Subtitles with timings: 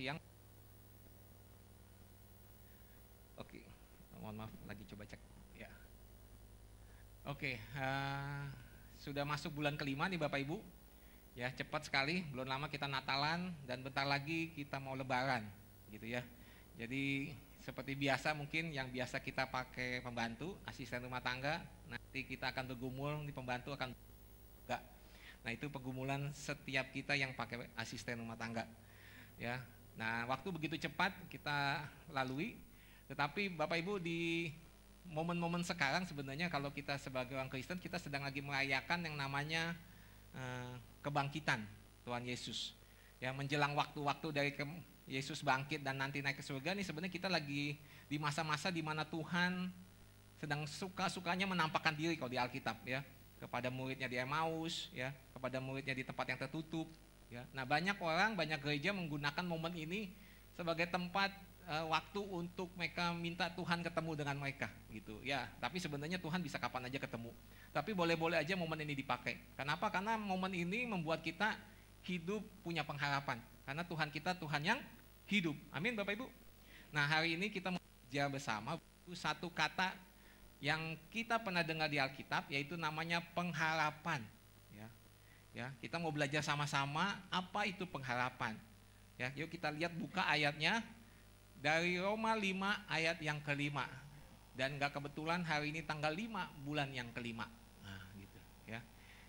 [0.00, 0.16] siang.
[3.36, 3.60] Oke,
[4.16, 5.20] mohon maaf lagi coba cek.
[5.60, 5.68] Ya.
[7.28, 8.48] Oke, uh,
[8.96, 10.56] sudah masuk bulan kelima nih Bapak Ibu.
[11.36, 12.24] Ya, cepat sekali.
[12.32, 15.44] Belum lama kita Natalan dan bentar lagi kita mau Lebaran,
[15.92, 16.24] gitu ya.
[16.80, 21.60] Jadi seperti biasa mungkin yang biasa kita pakai pembantu, asisten rumah tangga,
[21.92, 23.92] nanti kita akan bergumul di pembantu akan
[24.64, 24.80] enggak.
[25.44, 28.64] Nah, itu pergumulan setiap kita yang pakai asisten rumah tangga
[29.40, 29.60] ya.
[30.00, 32.56] Nah, waktu begitu cepat kita lalui,
[33.12, 34.48] tetapi Bapak Ibu di
[35.12, 39.76] momen-momen sekarang sebenarnya kalau kita sebagai orang Kristen kita sedang lagi merayakan yang namanya
[40.32, 40.72] uh,
[41.04, 41.60] kebangkitan
[42.08, 42.72] Tuhan Yesus.
[43.20, 44.64] Yang menjelang waktu-waktu dari ke,
[45.04, 47.76] Yesus bangkit dan nanti naik ke surga nih sebenarnya kita lagi
[48.08, 49.68] di masa-masa di mana Tuhan
[50.40, 53.04] sedang suka-sukanya menampakkan diri kalau di Alkitab ya.
[53.36, 55.12] Kepada muridnya di Emmaus ya.
[55.36, 56.88] Kepada muridnya di tempat yang tertutup
[57.30, 57.46] Ya.
[57.54, 60.10] Nah banyak orang, banyak gereja menggunakan momen ini
[60.58, 61.30] sebagai tempat
[61.70, 65.46] uh, waktu untuk mereka minta Tuhan ketemu dengan mereka gitu ya.
[65.62, 67.30] Tapi sebenarnya Tuhan bisa kapan aja ketemu.
[67.70, 69.38] Tapi boleh-boleh aja momen ini dipakai.
[69.54, 69.94] Kenapa?
[69.94, 71.54] Karena momen ini membuat kita
[72.02, 73.38] hidup punya pengharapan.
[73.62, 74.82] Karena Tuhan kita Tuhan yang
[75.30, 75.54] hidup.
[75.70, 76.26] Amin Bapak Ibu.
[76.90, 78.74] Nah hari ini kita mau belajar bersama
[79.14, 79.94] satu kata
[80.58, 84.20] yang kita pernah dengar di Alkitab yaitu namanya pengharapan.
[85.50, 88.54] Ya, kita mau belajar sama-sama apa itu pengharapan.
[89.18, 90.80] Ya, yuk kita lihat buka ayatnya
[91.58, 93.84] dari Roma 5 ayat yang kelima.
[94.54, 97.50] Dan nggak kebetulan hari ini tanggal 5 bulan yang kelima.
[97.82, 98.38] Nah, gitu,
[98.70, 98.80] ya.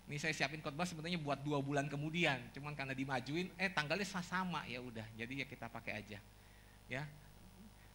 [0.06, 4.66] Ini saya siapin khotbah sebenarnya buat dua bulan kemudian, cuman karena dimajuin, eh tanggalnya sama
[4.66, 6.18] ya udah, jadi ya kita pakai aja.
[6.90, 7.06] Ya,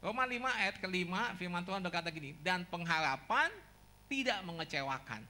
[0.01, 3.51] Roma 5 ayat kelima firman Tuhan berkata gini, dan pengharapan
[4.07, 5.21] tidak mengecewakan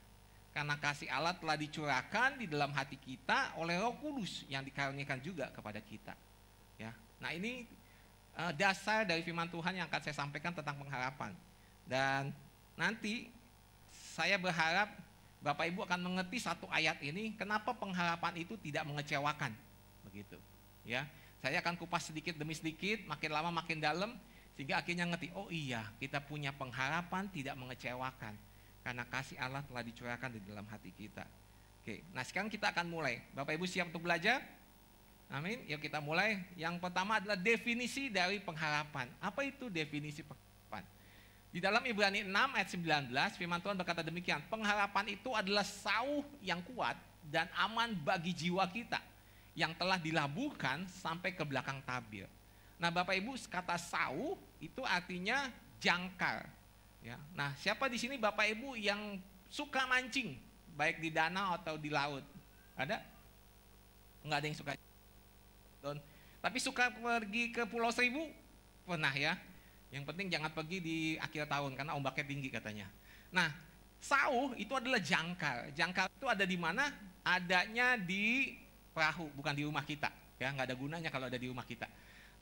[0.58, 5.54] karena kasih Allah telah dicurahkan di dalam hati kita oleh Roh Kudus yang dikaruniakan juga
[5.54, 6.18] kepada kita.
[6.74, 6.90] Ya.
[7.22, 7.62] Nah, ini
[8.34, 11.30] uh, dasar dari firman Tuhan yang akan saya sampaikan tentang pengharapan.
[11.86, 12.34] Dan
[12.74, 13.30] nanti
[14.18, 14.90] saya berharap
[15.38, 19.54] Bapak Ibu akan mengerti satu ayat ini kenapa pengharapan itu tidak mengecewakan.
[20.10, 20.42] Begitu.
[20.82, 21.06] Ya.
[21.38, 24.10] Saya akan kupas sedikit demi sedikit, makin lama makin dalam
[24.58, 28.34] sehingga akhirnya ngerti, oh iya, kita punya pengharapan tidak mengecewakan
[28.88, 31.20] karena kasih Allah telah dicurahkan di dalam hati kita.
[31.84, 33.20] Oke, nah sekarang kita akan mulai.
[33.36, 34.40] Bapak Ibu siap untuk belajar?
[35.28, 35.60] Amin.
[35.68, 36.40] Yuk kita mulai.
[36.56, 39.12] Yang pertama adalah definisi dari pengharapan.
[39.20, 40.88] Apa itu definisi pengharapan?
[41.52, 46.64] Di dalam Ibrani 6 ayat 19 firman Tuhan berkata demikian, pengharapan itu adalah sauh yang
[46.72, 46.96] kuat
[47.28, 49.04] dan aman bagi jiwa kita
[49.52, 52.24] yang telah dilabuhkan sampai ke belakang tabir.
[52.80, 56.57] Nah Bapak Ibu kata sauh itu artinya jangkar
[57.08, 57.16] Ya.
[57.32, 59.16] Nah, siapa di sini Bapak Ibu yang
[59.48, 60.36] suka mancing,
[60.76, 62.20] baik di danau atau di laut?
[62.76, 63.00] Ada?
[64.20, 64.70] Enggak ada yang suka.
[65.80, 65.96] Don.
[66.44, 68.28] Tapi suka pergi ke Pulau Seribu?
[68.84, 69.40] Pernah ya.
[69.88, 72.84] Yang penting jangan pergi di akhir tahun karena ombaknya tinggi katanya.
[73.32, 73.48] Nah,
[74.04, 75.72] sauh itu adalah jangkar.
[75.72, 76.92] Jangkar itu ada di mana?
[77.24, 78.52] Adanya di
[78.92, 80.12] perahu, bukan di rumah kita.
[80.36, 81.88] Ya, nggak ada gunanya kalau ada di rumah kita.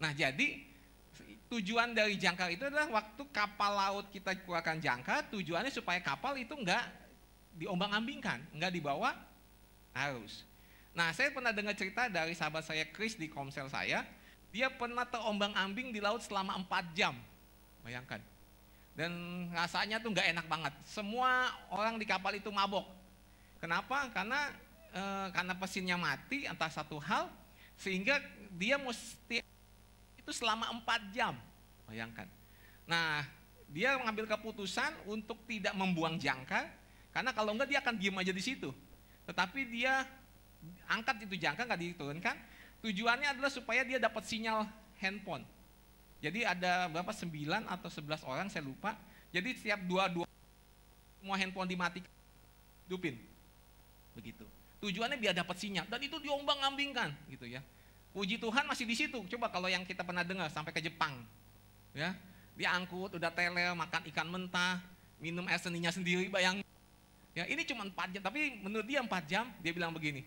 [0.02, 0.58] Nah, jadi
[1.46, 6.52] tujuan dari jangkar itu adalah waktu kapal laut kita keluarkan jangkar, tujuannya supaya kapal itu
[6.58, 6.82] enggak
[7.54, 9.14] diombang-ambingkan, enggak dibawa
[9.94, 10.42] arus.
[10.96, 14.02] Nah, saya pernah dengar cerita dari sahabat saya Chris di komsel saya,
[14.50, 17.14] dia pernah terombang-ambing di laut selama 4 jam.
[17.84, 18.18] Bayangkan.
[18.96, 19.12] Dan
[19.52, 20.72] rasanya tuh enggak enak banget.
[20.88, 22.88] Semua orang di kapal itu mabok.
[23.60, 24.08] Kenapa?
[24.08, 24.48] Karena
[24.88, 25.02] e,
[25.36, 27.28] karena mesinnya mati entah satu hal
[27.76, 28.16] sehingga
[28.56, 29.44] dia mesti
[30.26, 31.38] itu selama empat jam.
[31.86, 32.26] Bayangkan.
[32.90, 33.22] Nah,
[33.70, 36.66] dia mengambil keputusan untuk tidak membuang jangkar,
[37.14, 38.74] karena kalau enggak dia akan diam aja di situ.
[39.22, 40.02] Tetapi dia
[40.90, 42.36] angkat itu jangkar nggak diturunkan.
[42.82, 44.66] Tujuannya adalah supaya dia dapat sinyal
[44.98, 45.46] handphone.
[46.18, 48.98] Jadi ada berapa sembilan atau sebelas orang saya lupa.
[49.30, 50.26] Jadi setiap dua dua
[51.22, 52.10] semua handphone dimatikan,
[52.90, 53.14] dupin,
[54.18, 54.42] begitu.
[54.82, 57.62] Tujuannya biar dapat sinyal dan itu diombang-ambingkan gitu ya.
[58.16, 59.20] Puji Tuhan masih di situ.
[59.36, 61.20] Coba kalau yang kita pernah dengar sampai ke Jepang.
[61.92, 62.16] Ya,
[62.56, 64.80] dia angkut, udah teler, makan ikan mentah,
[65.20, 66.64] minum air seninya sendiri, bayang.
[67.36, 70.24] Ya, ini cuma 4 jam, tapi menurut dia 4 jam, dia bilang begini.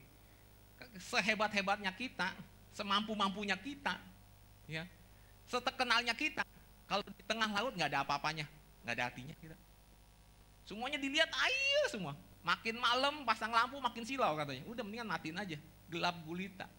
[1.02, 2.30] Sehebat-hebatnya kita,
[2.78, 3.98] semampu-mampunya kita,
[4.70, 4.86] ya,
[5.50, 6.46] seterkenalnya kita,
[6.86, 8.46] kalau di tengah laut nggak ada apa-apanya,
[8.86, 9.58] nggak ada artinya kita.
[10.70, 12.14] Semuanya dilihat air semua.
[12.46, 14.62] Makin malam pasang lampu makin silau katanya.
[14.70, 15.58] Udah mendingan matiin aja,
[15.90, 16.70] gelap gulita.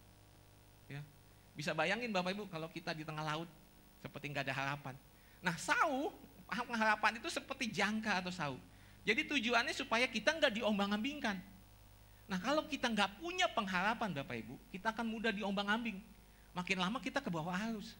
[0.91, 1.01] Ya.
[1.55, 3.47] Bisa bayangin Bapak Ibu kalau kita di tengah laut
[4.03, 4.95] seperti nggak ada harapan.
[5.39, 6.11] Nah sau,
[6.51, 8.53] harapan itu seperti jangka atau sau.
[9.07, 11.39] Jadi tujuannya supaya kita nggak diombang-ambingkan.
[12.27, 15.99] Nah kalau kita nggak punya pengharapan Bapak Ibu, kita akan mudah diombang-ambing.
[16.51, 17.95] Makin lama kita ke bawah arus.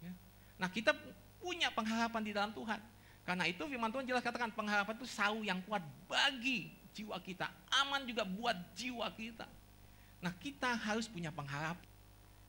[0.00, 0.12] Ya.
[0.56, 0.96] Nah kita
[1.40, 2.80] punya pengharapan di dalam Tuhan.
[3.24, 7.46] Karena itu firman Tuhan jelas katakan pengharapan itu sau yang kuat bagi jiwa kita.
[7.84, 9.46] Aman juga buat jiwa kita.
[10.20, 11.88] Nah kita harus punya pengharapan.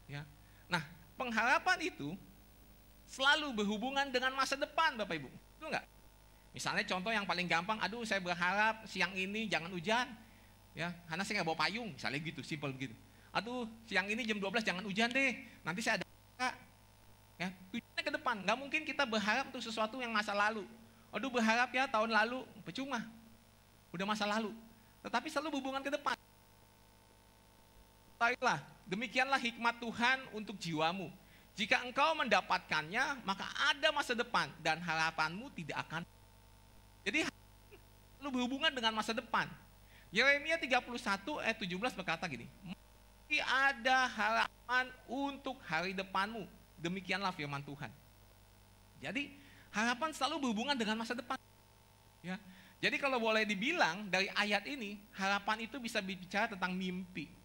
[0.08, 0.24] Ya.
[0.68, 0.84] Nah
[1.16, 2.16] pengharapan itu
[3.08, 5.30] selalu berhubungan dengan masa depan Bapak Ibu.
[5.60, 5.84] Itu enggak?
[6.52, 10.08] Misalnya contoh yang paling gampang, aduh saya berharap siang ini jangan hujan.
[10.72, 12.96] Ya, karena saya nggak bawa payung, misalnya gitu, simpel begitu.
[13.36, 15.36] Aduh, siang ini jam 12 jangan hujan deh.
[15.64, 16.08] Nanti saya ada
[17.40, 18.36] ya, tujuannya ke depan.
[18.44, 20.64] Nggak mungkin kita berharap untuk sesuatu yang masa lalu.
[21.12, 23.04] Aduh, berharap ya tahun lalu, percuma.
[23.92, 24.56] Udah masa lalu.
[25.04, 26.16] Tetapi selalu berhubungan ke depan.
[28.22, 31.10] Baiklah, demikianlah hikmat Tuhan untuk jiwamu.
[31.58, 36.06] Jika engkau mendapatkannya, maka ada masa depan dan harapanmu tidak akan.
[37.02, 37.26] Jadi
[38.22, 39.50] lu berhubungan dengan masa depan.
[40.14, 40.86] Yeremia 31
[41.42, 46.46] ayat 17 berkata gini, Masih ada harapan untuk hari depanmu.
[46.78, 47.90] Demikianlah firman Tuhan.
[49.02, 49.34] Jadi
[49.74, 51.42] harapan selalu berhubungan dengan masa depan.
[52.22, 52.38] Ya.
[52.86, 57.41] Jadi kalau boleh dibilang dari ayat ini, harapan itu bisa bicara tentang mimpi.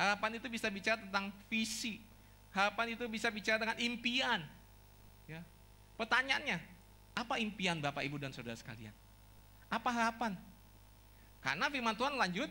[0.00, 2.00] Harapan itu bisa bicara tentang visi,
[2.50, 4.42] Harapan itu bisa bicara dengan impian.
[5.30, 5.40] Ya.
[5.94, 6.58] Pertanyaannya,
[7.14, 8.90] apa impian Bapak, Ibu, dan Saudara sekalian?
[9.70, 10.34] Apa harapan?
[11.38, 12.50] Karena firman Tuhan lanjut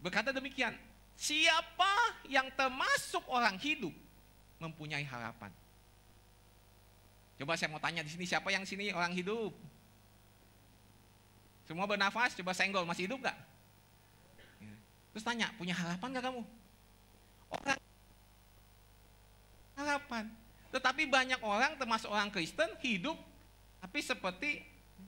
[0.00, 0.72] berkata demikian,
[1.20, 3.92] siapa yang termasuk orang hidup
[4.56, 5.52] mempunyai harapan.
[7.36, 9.52] Coba saya mau tanya di sini, siapa yang sini orang hidup?
[11.68, 13.36] Semua bernafas, coba senggol, masih hidup gak?
[14.64, 14.74] Ya.
[15.12, 16.42] Terus tanya, punya harapan gak kamu?
[17.50, 17.78] Orang
[19.74, 20.24] harapan.
[20.70, 23.18] Tetapi banyak orang termasuk orang Kristen hidup
[23.80, 24.60] tapi seperti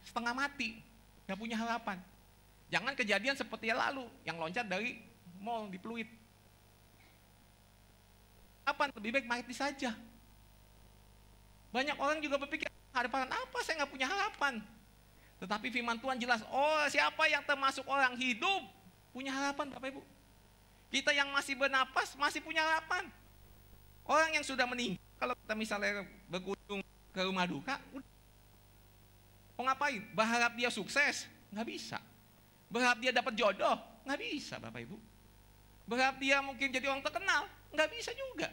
[0.02, 0.80] setengah mati,
[1.28, 2.00] nggak punya harapan.
[2.72, 4.96] Jangan kejadian seperti yang lalu, yang loncat dari
[5.38, 6.08] mall di Pluit.
[8.64, 9.92] Apa lebih baik mati saja.
[11.68, 14.64] Banyak orang juga berpikir, harapan apa saya nggak punya harapan.
[15.42, 18.62] Tetapi firman Tuhan jelas, oh siapa yang termasuk orang hidup
[19.12, 20.02] punya harapan Bapak Ibu.
[20.92, 23.08] Kita yang masih bernapas masih punya harapan.
[24.04, 26.84] Orang yang sudah meninggal, kalau kita misalnya berkunjung
[27.16, 27.80] ke rumah duka,
[29.56, 30.04] mau ngapain?
[30.12, 31.24] Berharap dia sukses?
[31.48, 31.98] Nggak bisa.
[32.68, 33.80] Berharap dia dapat jodoh?
[34.04, 34.96] Nggak bisa Bapak Ibu.
[35.88, 37.48] Berharap dia mungkin jadi orang terkenal?
[37.72, 38.52] Nggak bisa juga.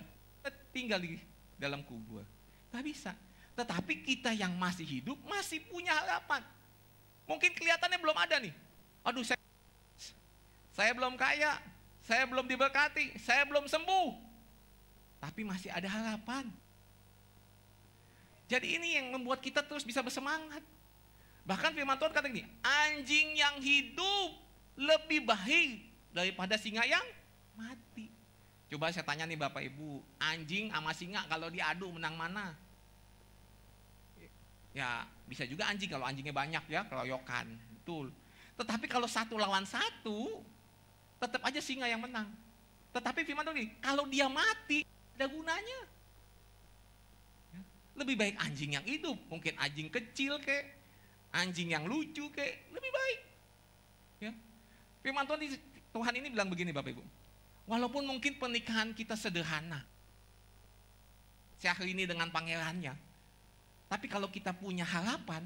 [0.72, 1.20] Tinggal di
[1.60, 2.24] dalam kubur.
[2.72, 3.12] Nggak bisa.
[3.60, 6.40] Tetapi kita yang masih hidup masih punya harapan.
[7.28, 8.56] Mungkin kelihatannya belum ada nih.
[9.04, 9.40] Aduh saya,
[10.72, 11.60] saya belum kaya,
[12.10, 14.10] saya belum diberkati, saya belum sembuh.
[15.22, 16.50] Tapi masih ada harapan.
[18.50, 20.66] Jadi ini yang membuat kita terus bisa bersemangat.
[21.46, 24.42] Bahkan firman Tuhan kata gini, anjing yang hidup
[24.74, 27.06] lebih baik daripada singa yang
[27.54, 28.10] mati.
[28.74, 32.58] Coba saya tanya nih Bapak Ibu, anjing sama singa kalau diadu menang mana?
[34.74, 38.10] Ya bisa juga anjing kalau anjingnya banyak ya, keroyokan, betul.
[38.58, 40.42] Tetapi kalau satu lawan satu,
[41.20, 42.28] tetap aja singa yang menang.
[42.96, 44.88] Tetapi firman Tuhan kalau dia mati,
[45.20, 45.80] ada gunanya.
[47.54, 47.62] Ya.
[48.00, 50.66] Lebih baik anjing yang hidup, mungkin anjing kecil kek,
[51.36, 53.20] anjing yang lucu kek, lebih baik.
[54.24, 54.32] Ya.
[55.06, 55.40] Firman Tuhan,
[55.94, 57.04] Tuhan ini bilang begini Bapak Ibu,
[57.70, 59.86] walaupun mungkin pernikahan kita sederhana,
[61.84, 62.96] ini dengan pangerannya,
[63.92, 65.44] tapi kalau kita punya harapan,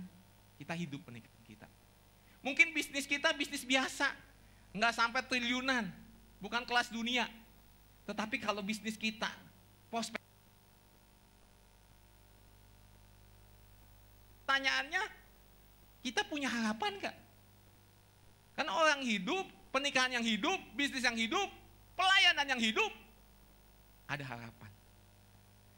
[0.61, 1.67] kita hidup pernikahan kita.
[2.45, 4.13] Mungkin bisnis kita bisnis biasa,
[4.73, 5.85] nggak sampai triliunan,
[6.41, 7.29] bukan kelas dunia.
[8.09, 9.29] Tetapi kalau bisnis kita
[9.87, 10.19] prospek.
[14.43, 15.03] Pertanyaannya,
[16.03, 17.15] kita punya harapan gak?
[18.53, 21.47] Karena orang hidup, pernikahan yang hidup, bisnis yang hidup,
[21.95, 22.91] pelayanan yang hidup,
[24.05, 24.69] ada harapan.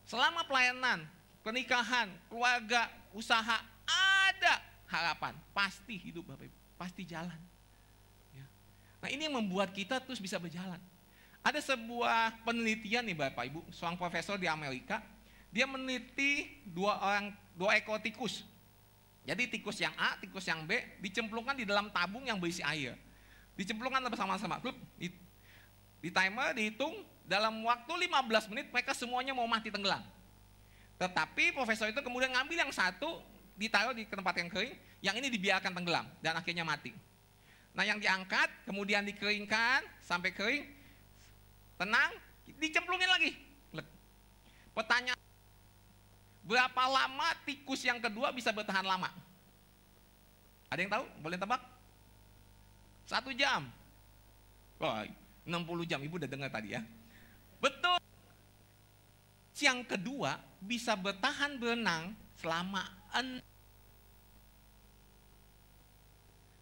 [0.03, 1.07] Selama pelayanan,
[1.45, 4.53] pernikahan, keluarga, usaha, ada
[4.89, 5.37] harapan.
[5.55, 7.54] Pasti hidup Bapak Ibu, pasti jalan.
[9.05, 10.81] Nah ini yang membuat kita terus bisa berjalan.
[11.45, 14.97] Ada sebuah penelitian nih Bapak Ibu, seorang profesor di Amerika,
[15.53, 18.41] dia meneliti dua orang dua ekor tikus.
[19.21, 20.73] Jadi tikus yang A, tikus yang B
[21.05, 22.97] dicemplungkan di dalam tabung yang berisi air.
[23.53, 24.57] Dicemplungkan bersama-sama.
[24.97, 25.13] Di,
[26.01, 30.01] di timer dihitung dalam waktu 15 menit mereka semuanya mau mati tenggelam.
[30.97, 33.21] Tetapi profesor itu kemudian ngambil yang satu
[33.53, 34.73] ditaruh di tempat yang kering,
[35.05, 36.89] yang ini dibiarkan tenggelam dan akhirnya mati.
[37.75, 40.63] Nah yang diangkat kemudian dikeringkan sampai kering,
[41.75, 42.15] tenang,
[42.55, 43.31] dicemplungin lagi.
[44.71, 45.19] Pertanyaan,
[46.43, 49.11] berapa lama tikus yang kedua bisa bertahan lama?
[50.71, 51.05] Ada yang tahu?
[51.19, 51.61] Boleh tebak?
[53.07, 53.67] Satu jam.
[54.79, 55.07] Wah,
[55.47, 55.99] 60 jam.
[56.03, 56.81] Ibu udah dengar tadi ya.
[57.63, 57.99] Betul.
[59.55, 62.83] Yang kedua, bisa bertahan berenang selama
[63.15, 63.39] en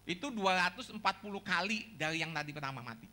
[0.04, 1.00] itu 240
[1.40, 3.08] kali dari yang tadi pertama mati.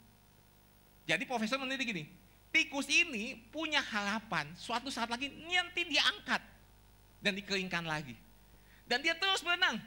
[1.07, 2.03] Jadi profesor meneliti gini,
[2.51, 6.41] tikus ini punya harapan suatu saat lagi nanti diangkat
[7.23, 8.15] dan dikeringkan lagi.
[8.85, 9.79] Dan dia terus berenang.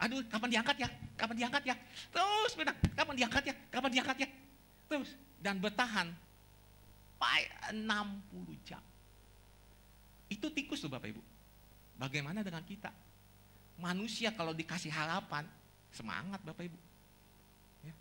[0.00, 0.88] Aduh, kapan diangkat ya?
[1.18, 1.74] Kapan diangkat ya?
[2.08, 2.78] Terus berenang.
[2.96, 3.54] Kapan diangkat ya?
[3.68, 4.28] Kapan diangkat ya?
[4.88, 5.10] Terus.
[5.38, 6.08] Dan bertahan
[7.18, 8.82] sampai 60 jam.
[10.30, 11.22] Itu tikus tuh Bapak Ibu.
[11.98, 12.94] Bagaimana dengan kita?
[13.74, 15.42] Manusia kalau dikasih harapan,
[15.92, 16.78] semangat Bapak Ibu.
[17.84, 17.94] Ya.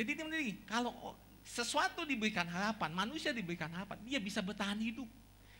[0.00, 0.92] Jadi dia menjadi kalau
[1.44, 5.08] sesuatu diberikan harapan, manusia diberikan harapan, dia bisa bertahan hidup.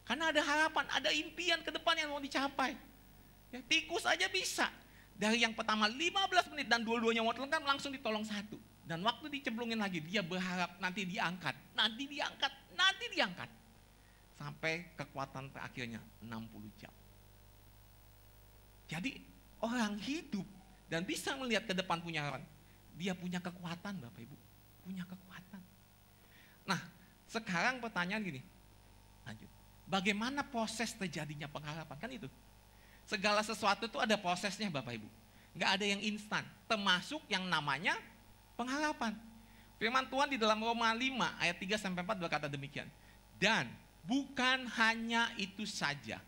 [0.04, 2.74] Karena ada harapan, ada impian ke depan yang mau dicapai.
[3.50, 4.70] Ya, tikus aja bisa.
[5.14, 8.56] Dari yang pertama 15 menit dan dua-duanya mau terlengkap langsung ditolong satu.
[8.88, 13.50] Dan waktu dicemplungin lagi, dia berharap nanti diangkat, nanti diangkat, nanti diangkat.
[14.34, 16.90] Sampai kekuatan terakhirnya 60 jam.
[18.90, 19.14] Jadi
[19.62, 20.42] orang hidup
[20.90, 22.42] dan bisa melihat ke depan punya harapan.
[22.98, 24.36] Dia punya kekuatan Bapak Ibu.
[24.82, 25.62] Punya kekuatan.
[26.66, 26.80] Nah
[27.30, 28.42] sekarang pertanyaan gini.
[29.22, 29.46] Lanjut.
[29.86, 31.96] Bagaimana proses terjadinya pengharapan?
[31.96, 32.26] Kan itu.
[33.06, 35.08] Segala sesuatu itu ada prosesnya Bapak Ibu.
[35.54, 36.42] Nggak ada yang instan.
[36.66, 37.94] Termasuk yang namanya
[38.58, 39.14] pengharapan.
[39.78, 42.90] Firman Tuhan di dalam Roma 5 ayat 3 sampai 4 berkata demikian.
[43.40, 43.70] Dan
[44.04, 46.20] bukan hanya itu saja.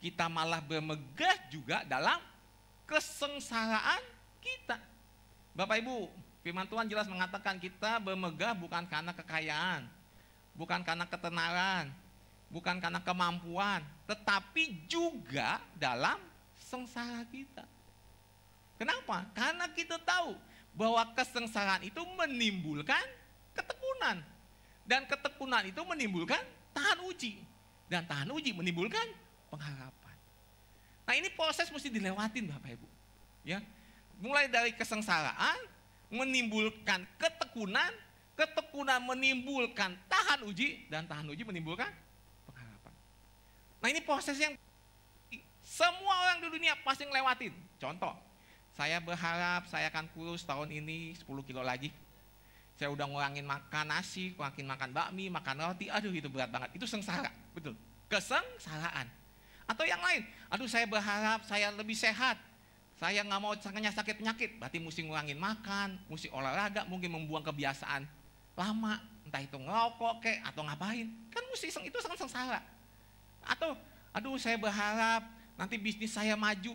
[0.00, 2.16] Kita malah bermegah juga dalam
[2.86, 4.02] kesengsaraan
[4.40, 4.78] kita.
[5.52, 6.08] Bapak Ibu,
[6.46, 9.90] firman Tuhan jelas mengatakan kita bermegah bukan karena kekayaan,
[10.54, 11.90] bukan karena ketenaran,
[12.48, 16.16] bukan karena kemampuan, tetapi juga dalam
[16.56, 17.66] sengsara kita.
[18.76, 19.24] Kenapa?
[19.32, 20.36] Karena kita tahu
[20.76, 23.02] bahwa kesengsaraan itu menimbulkan
[23.56, 24.20] ketekunan.
[24.86, 26.38] Dan ketekunan itu menimbulkan
[26.76, 27.40] tahan uji.
[27.90, 29.08] Dan tahan uji menimbulkan
[29.50, 30.05] pengharapan.
[31.06, 32.88] Nah ini proses mesti dilewatin Bapak Ibu.
[33.46, 33.62] Ya,
[34.18, 35.60] Mulai dari kesengsaraan,
[36.08, 37.92] menimbulkan ketekunan,
[38.32, 41.92] ketekunan menimbulkan tahan uji, dan tahan uji menimbulkan
[42.48, 42.94] pengharapan.
[43.84, 44.56] Nah ini proses yang
[45.60, 47.52] semua orang di dunia pasti ngelewatin.
[47.76, 48.16] Contoh,
[48.72, 51.92] saya berharap saya akan kurus tahun ini 10 kilo lagi.
[52.76, 55.92] Saya udah ngurangin makan nasi, ngurangin makan bakmi, makan roti.
[55.92, 56.72] Aduh itu berat banget.
[56.76, 57.76] Itu sengsara, betul.
[58.08, 59.25] Kesengsaraan.
[59.66, 62.38] Atau yang lain, aduh saya berharap saya lebih sehat.
[62.96, 68.08] Saya nggak mau sakitnya sakit penyakit, berarti mesti ngurangin makan, mesti olahraga, mungkin membuang kebiasaan
[68.56, 68.96] lama,
[69.28, 71.04] entah itu ngerokok kek atau ngapain.
[71.28, 72.60] Kan mesti itu sangat sengsara.
[73.44, 73.76] Atau
[74.16, 75.28] aduh saya berharap
[75.60, 76.72] nanti bisnis saya maju.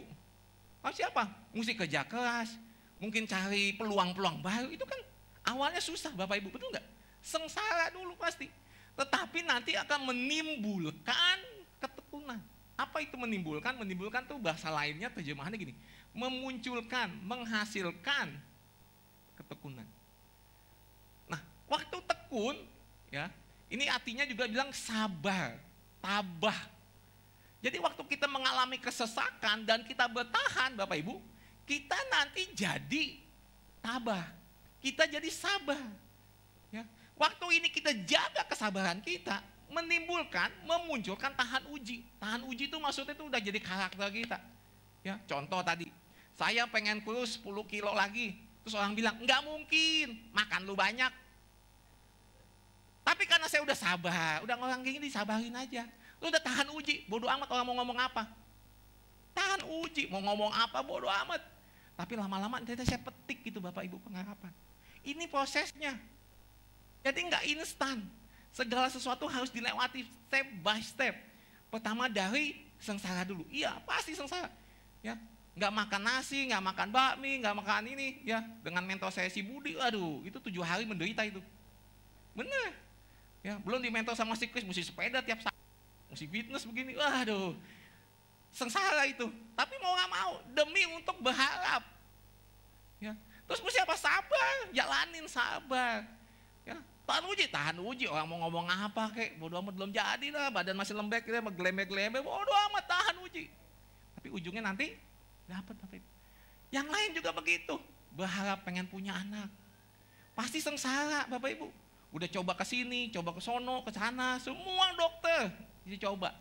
[0.86, 1.26] Oh siapa?
[1.58, 2.54] Mesti kerja keras,
[3.02, 4.70] mungkin cari peluang-peluang baru.
[4.70, 5.02] Itu kan
[5.50, 6.86] awalnya susah Bapak Ibu, betul nggak?
[7.26, 8.46] Sengsara dulu pasti.
[8.94, 11.38] Tetapi nanti akan menimbulkan
[11.82, 12.38] ketekunan.
[12.82, 13.78] Apa itu menimbulkan?
[13.78, 15.74] Menimbulkan tuh bahasa lainnya terjemahannya gini.
[16.18, 18.34] Memunculkan, menghasilkan
[19.38, 19.86] ketekunan.
[21.30, 22.58] Nah, waktu tekun,
[23.14, 23.30] ya,
[23.70, 25.62] ini artinya juga bilang sabar,
[26.02, 26.58] tabah,
[27.62, 31.22] jadi waktu kita mengalami kesesakan dan kita bertahan Bapak Ibu,
[31.70, 33.22] kita nanti jadi
[33.86, 34.26] tabah.
[34.82, 35.78] Kita jadi sabar.
[36.74, 36.82] Ya.
[37.14, 42.04] Waktu ini kita jaga kesabaran kita, menimbulkan, memunculkan tahan uji.
[42.20, 44.38] Tahan uji itu maksudnya itu udah jadi karakter kita.
[45.02, 45.90] Ya, contoh tadi,
[46.36, 48.38] saya pengen kurus 10 kilo lagi.
[48.62, 51.10] Terus orang bilang, enggak mungkin, makan lu banyak.
[53.02, 55.90] Tapi karena saya udah sabar, udah orang gini disabarin aja.
[56.22, 58.30] Lu udah tahan uji, bodoh amat orang mau ngomong apa.
[59.34, 61.42] Tahan uji, mau ngomong apa bodoh amat.
[61.98, 64.54] Tapi lama-lama nanti saya petik gitu Bapak Ibu pengharapan.
[65.02, 65.98] Ini prosesnya.
[67.02, 68.06] Jadi nggak instan.
[68.52, 71.16] Segala sesuatu harus dilewati step by step.
[71.72, 73.48] Pertama dari sengsara dulu.
[73.48, 74.52] Iya, pasti sengsara.
[75.02, 75.16] Ya,
[75.56, 79.76] nggak makan nasi, nggak makan bakmi, nggak makan ini, ya dengan mentor saya si Budi,
[79.76, 81.44] aduh itu tujuh hari menderita itu,
[82.32, 82.72] bener,
[83.44, 85.58] ya belum di mentor sama si Chris mesti sepeda tiap saat,
[86.08, 87.52] mesti fitness begini, waduh,
[88.56, 89.28] sengsara itu.
[89.56, 91.84] Tapi mau nggak mau demi untuk berharap.
[93.02, 93.18] Ya.
[93.50, 93.96] Terus mesti apa?
[93.98, 96.06] Sabar, jalanin sabar.
[96.64, 96.78] Ya.
[97.06, 98.06] Tahan uji, tahan uji.
[98.08, 100.48] Orang mau ngomong apa kek, bodo amat belum jadi lah.
[100.54, 103.50] Badan masih lembek, kita gelembek-gelembek, bodo amat tahan uji.
[104.18, 104.94] Tapi ujungnya nanti
[105.50, 106.10] dapat Bapak Ibu.
[106.72, 107.76] Yang lain juga begitu.
[108.16, 109.50] Berharap pengen punya anak.
[110.38, 111.58] Pasti sengsara Bapak
[112.12, 115.48] Udah coba ke sini, coba ke sono, ke sana, semua dokter
[115.88, 116.36] dicoba.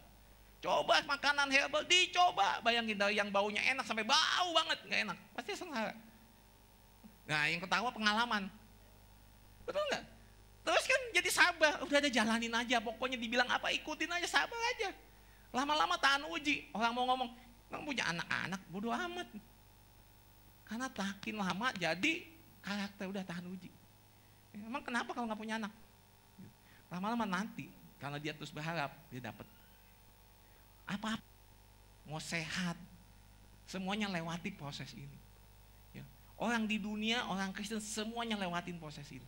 [0.61, 2.61] Coba makanan herbal, dicoba.
[2.61, 5.19] Bayangin dari yang baunya enak sampai bau banget, nggak enak.
[5.33, 5.95] Pasti sengsara.
[7.25, 8.51] Nah yang ketawa pengalaman.
[9.65, 10.05] Betul nggak?
[10.61, 12.79] Terus kan jadi sabar, udah ada jalanin aja.
[12.85, 14.93] Pokoknya dibilang apa ikutin aja, sabar aja.
[15.51, 16.69] Lama-lama tahan uji.
[16.77, 17.31] Orang mau ngomong,
[17.73, 19.29] kamu punya anak-anak, bodoh amat.
[20.69, 22.29] Karena takin lama jadi
[22.63, 23.71] karakter udah tahan uji.
[24.55, 25.73] Emang kenapa kalau nggak punya anak?
[26.91, 27.71] Lama-lama nanti,
[28.03, 29.47] kalau dia terus berharap, dia dapat
[30.91, 31.23] apa, apa
[32.11, 32.75] mau sehat,
[33.71, 35.19] semuanya lewati proses ini.
[35.95, 36.03] Ya.
[36.35, 39.23] Orang di dunia, orang Kristen semuanya lewatin proses ini.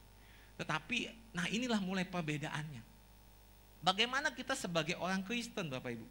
[0.63, 2.87] Tetapi, nah inilah mulai perbedaannya.
[3.83, 6.07] Bagaimana kita sebagai orang Kristen, Bapak Ibu?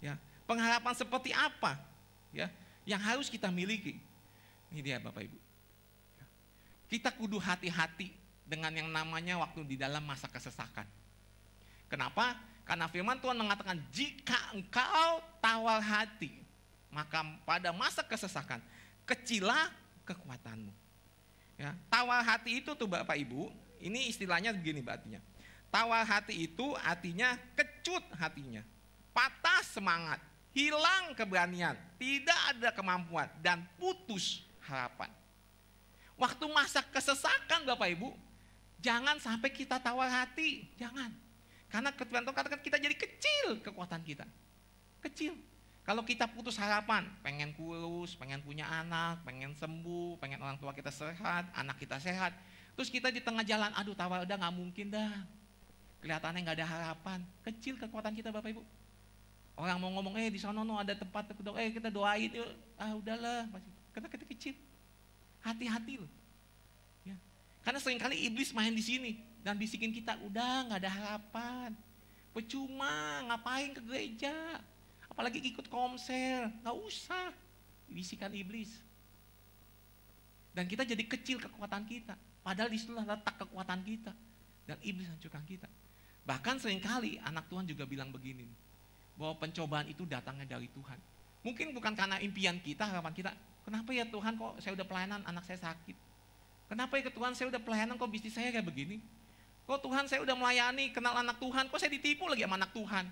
[0.00, 0.16] Ya,
[0.48, 1.76] pengharapan seperti apa?
[2.32, 2.48] Ya,
[2.88, 4.00] yang harus kita miliki.
[4.72, 5.36] Ini dia, Bapak Ibu.
[6.16, 6.24] Ya.
[6.88, 8.16] Kita kudu hati-hati
[8.48, 10.88] dengan yang namanya waktu di dalam masa kesesakan.
[11.92, 12.40] Kenapa?
[12.64, 16.32] Karena firman Tuhan mengatakan jika engkau tawar hati,
[16.88, 18.64] maka pada masa kesesakan
[19.04, 19.68] kecilah
[20.08, 20.72] kekuatanmu.
[21.60, 25.18] Ya, tawar hati itu tuh Bapak Ibu, ini istilahnya begini artinya.
[25.72, 28.60] Tawar hati itu artinya kecut hatinya,
[29.16, 30.20] patah semangat,
[30.52, 35.08] hilang keberanian, tidak ada kemampuan dan putus harapan.
[36.20, 38.12] Waktu masa kesesakan Bapak Ibu,
[38.84, 41.08] jangan sampai kita tawar hati, jangan.
[41.72, 44.28] Karena Tuhan katakan kita jadi kecil kekuatan kita.
[45.00, 45.32] Kecil.
[45.82, 50.94] Kalau kita putus harapan, pengen kurus, pengen punya anak, pengen sembuh, pengen orang tua kita
[50.94, 52.36] sehat, anak kita sehat.
[52.72, 55.12] Terus kita di tengah jalan, aduh tawar udah gak mungkin dah.
[56.00, 57.18] Kelihatannya gak ada harapan.
[57.44, 58.62] Kecil kekuatan kita Bapak Ibu.
[59.52, 61.28] Orang mau ngomong, eh di sana no ada tempat,
[61.60, 62.48] eh kita doain yuk.
[62.80, 63.44] Ah udahlah,
[63.92, 64.54] karena kita kecil.
[65.44, 66.10] Hati-hati loh.
[67.04, 67.14] Ya.
[67.60, 71.70] Karena sering kali iblis main di sini dan bisikin kita, udah nggak ada harapan.
[72.32, 74.32] Percuma, ngapain ke gereja?
[75.12, 77.28] Apalagi ikut komsel, nggak usah.
[77.92, 78.72] Bisikan iblis.
[80.56, 82.16] Dan kita jadi kecil kekuatan kita.
[82.42, 84.12] Padahal di situ letak kekuatan kita.
[84.66, 85.66] Dan iblis hancurkan kita.
[86.22, 88.46] Bahkan sering kali anak Tuhan juga bilang begini.
[89.18, 90.98] Bahwa pencobaan itu datangnya dari Tuhan.
[91.42, 93.30] Mungkin bukan karena impian kita, harapan kita.
[93.62, 95.96] Kenapa ya Tuhan kok saya udah pelayanan, anak saya sakit.
[96.70, 98.98] Kenapa ya Tuhan saya udah pelayanan kok bisnis saya kayak begini.
[99.66, 103.06] Kok Tuhan saya udah melayani, kenal anak Tuhan, kok saya ditipu lagi sama anak Tuhan.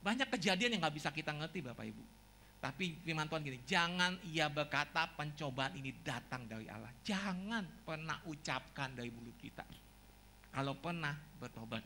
[0.00, 2.02] Banyak kejadian yang gak bisa kita ngerti Bapak Ibu.
[2.60, 6.92] Tapi firman Tuhan gini, jangan ia berkata pencobaan ini datang dari Allah.
[7.00, 9.64] Jangan pernah ucapkan dari mulut kita.
[10.52, 11.80] Kalau pernah bertobat.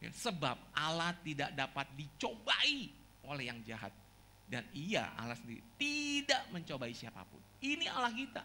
[0.00, 2.94] Ya, sebab Allah tidak dapat dicobai
[3.26, 3.90] oleh yang jahat.
[4.46, 7.42] Dan ia Allah sendiri tidak mencobai siapa pun.
[7.58, 8.42] Ini Allah kita.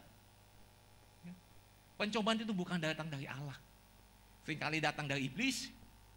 [1.95, 3.55] Pencobaan itu bukan datang dari Allah.
[4.43, 5.69] Seringkali datang dari iblis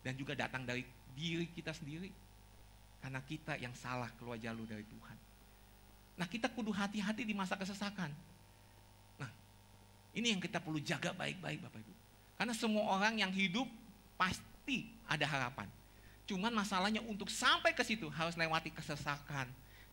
[0.03, 2.11] dan juga datang dari diri kita sendiri.
[2.99, 5.17] Karena kita yang salah keluar jalur dari Tuhan.
[6.19, 8.11] Nah kita kudu hati-hati di masa kesesakan.
[9.23, 9.31] Nah
[10.19, 11.95] ini yang kita perlu jaga baik-baik Bapak Ibu.
[12.39, 13.67] Karena semua orang yang hidup
[14.19, 15.71] pasti ada harapan.
[16.29, 19.47] Cuman masalahnya untuk sampai ke situ harus lewati kesesakan.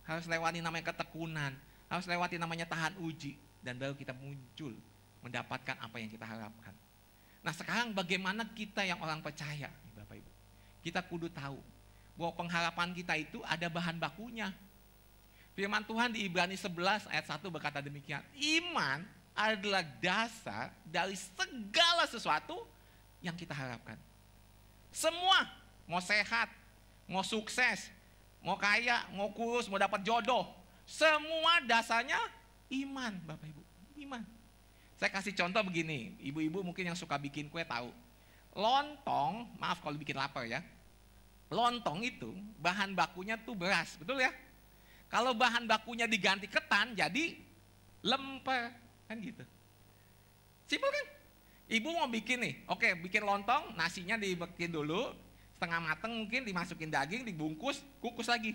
[0.06, 1.54] Harus lewati namanya ketekunan.
[1.88, 3.38] Harus lewati namanya tahan uji.
[3.62, 4.74] Dan baru kita muncul
[5.26, 6.74] mendapatkan apa yang kita harapkan.
[7.42, 10.32] Nah sekarang bagaimana kita yang orang percaya, Bapak Ibu?
[10.86, 11.58] Kita kudu tahu
[12.16, 14.52] bahwa pengharapan kita itu ada bahan bakunya.
[15.56, 18.20] Firman Tuhan di Ibrani 11 ayat 1 berkata demikian.
[18.36, 22.64] Iman adalah dasar dari segala sesuatu
[23.24, 24.00] yang kita harapkan.
[24.92, 25.48] Semua,
[25.88, 26.48] mau sehat,
[27.08, 27.92] mau sukses,
[28.40, 30.48] mau kaya, mau kurus, mau dapat jodoh.
[30.88, 32.20] Semua dasarnya
[32.72, 33.62] iman, Bapak Ibu.
[34.08, 34.24] Iman.
[34.96, 37.92] Saya kasih contoh begini, ibu-ibu mungkin yang suka bikin kue tahu.
[38.56, 40.64] Lontong, maaf kalau bikin lapar ya.
[41.56, 44.36] Lontong itu bahan bakunya tuh beras, betul ya?
[45.08, 47.40] Kalau bahan bakunya diganti ketan jadi
[48.04, 48.76] lemper,
[49.08, 49.40] kan gitu.
[50.68, 51.08] Simpel kan?
[51.72, 55.16] Ibu mau bikin nih, oke bikin lontong, nasinya dibikin dulu,
[55.56, 58.52] setengah mateng mungkin dimasukin daging, dibungkus, kukus lagi.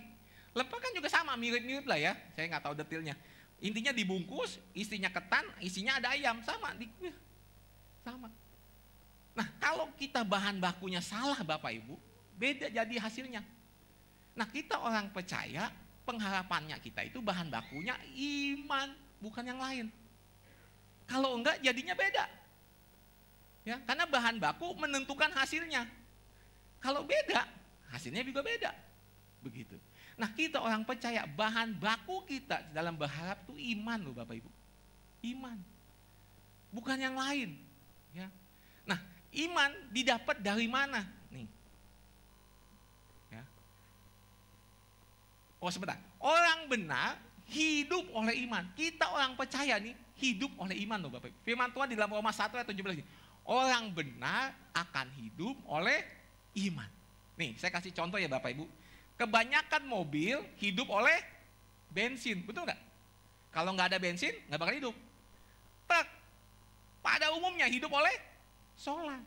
[0.52, 3.16] Lemper kan juga sama, mirip-mirip lah ya, saya nggak tahu detailnya.
[3.64, 6.76] Intinya dibungkus, isinya ketan, isinya ada ayam, sama.
[6.76, 6.86] Di,
[8.04, 8.28] sama.
[9.32, 12.09] Nah kalau kita bahan bakunya salah Bapak Ibu,
[12.40, 13.44] beda jadi hasilnya.
[14.32, 15.68] Nah kita orang percaya,
[16.08, 19.86] pengharapannya kita itu bahan bakunya iman, bukan yang lain.
[21.04, 22.24] Kalau enggak jadinya beda.
[23.60, 25.84] Ya, karena bahan baku menentukan hasilnya.
[26.80, 27.44] Kalau beda,
[27.92, 28.72] hasilnya juga beda.
[29.44, 29.76] Begitu.
[30.16, 34.50] Nah kita orang percaya bahan baku kita dalam berharap itu iman loh Bapak Ibu.
[35.36, 35.60] Iman.
[36.72, 37.56] Bukan yang lain.
[38.16, 38.32] Ya.
[38.88, 39.00] Nah
[39.44, 41.04] iman didapat dari mana?
[41.28, 41.48] Nih.
[45.60, 46.00] Oh sebentar.
[46.18, 47.20] Orang benar
[47.52, 48.64] hidup oleh iman.
[48.72, 51.32] Kita orang percaya nih hidup oleh iman loh Bapak.
[51.44, 53.04] Firman Tuhan di dalam Roma 1 ayat 17 ini.
[53.44, 56.00] Orang benar akan hidup oleh
[56.68, 56.88] iman.
[57.36, 58.64] Nih saya kasih contoh ya Bapak Ibu.
[59.20, 61.20] Kebanyakan mobil hidup oleh
[61.92, 62.80] bensin, betul nggak?
[63.52, 64.94] Kalau nggak ada bensin, nggak bakal hidup.
[65.84, 66.06] Truk
[67.00, 68.12] pada umumnya hidup oleh
[68.76, 69.20] solar.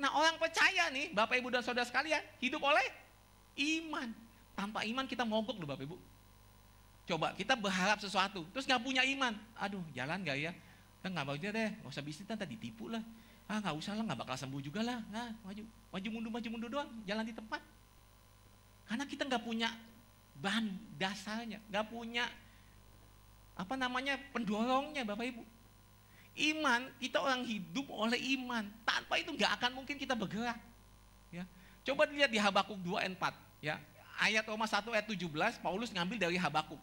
[0.00, 2.86] Nah orang percaya nih, Bapak Ibu dan Saudara sekalian, hidup oleh
[3.58, 4.08] iman.
[4.54, 5.98] Tanpa iman kita mogok loh Bapak Ibu.
[7.04, 9.36] Coba kita berharap sesuatu, terus nggak punya iman.
[9.60, 10.52] Aduh jalan nggak ya?
[11.04, 13.04] Kan nggak mau deh, nggak usah bisnis tadi tipu lah.
[13.44, 15.04] Ah nggak usah lah, nggak bakal sembuh juga lah.
[15.12, 15.62] Nah maju,
[15.92, 17.60] maju mundur, maju mundur doang, jalan di tempat.
[18.88, 19.68] Karena kita nggak punya
[20.40, 22.24] bahan dasarnya, nggak punya
[23.54, 25.42] apa namanya pendorongnya Bapak Ibu.
[26.34, 28.66] Iman, kita orang hidup oleh iman.
[28.82, 30.58] Tanpa itu nggak akan mungkin kita bergerak.
[31.30, 31.46] Ya.
[31.86, 33.62] Coba dilihat di Habakuk 2 ayat 4.
[33.62, 33.76] Ya.
[34.20, 36.78] Ayat Roma 1 ayat 17, Paulus ngambil dari Habakuk.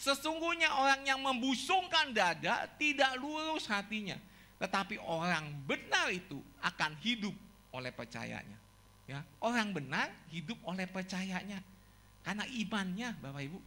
[0.00, 4.16] Sesungguhnya orang yang membusungkan dada tidak lurus hatinya.
[4.56, 7.32] Tetapi orang benar itu akan hidup
[7.72, 8.56] oleh percayanya.
[9.10, 11.58] Ya, orang benar hidup oleh percayanya
[12.20, 13.58] karena imannya, Bapak Ibu.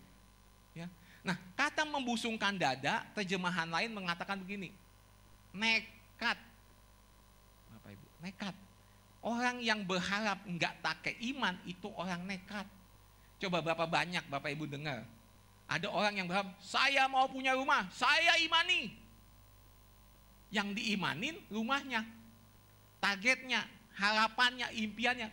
[0.77, 0.87] Ya.
[1.25, 4.69] Nah, kata membusungkan dada, terjemahan lain mengatakan begini.
[5.53, 6.37] Nekat.
[7.73, 8.55] Bapak Ibu, nekat.
[9.23, 12.67] Orang yang berharap enggak pakai iman itu orang nekat.
[13.41, 15.05] Coba berapa banyak Bapak Ibu dengar.
[15.67, 18.93] Ada orang yang berharap, saya mau punya rumah, saya imani.
[20.53, 22.05] Yang diimanin rumahnya,
[23.01, 23.65] targetnya,
[23.97, 25.29] harapannya, impiannya.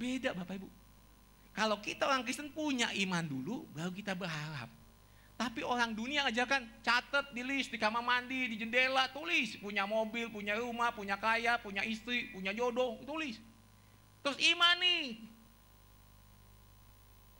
[0.00, 0.68] Beda Bapak Ibu.
[1.54, 4.66] Kalau kita orang Kristen punya iman dulu, baru kita berharap.
[5.34, 9.58] Tapi orang dunia aja kan catat di list, di kamar mandi, di jendela, tulis.
[9.58, 13.38] Punya mobil, punya rumah, punya kaya, punya istri, punya jodoh, tulis.
[14.22, 15.18] Terus imani.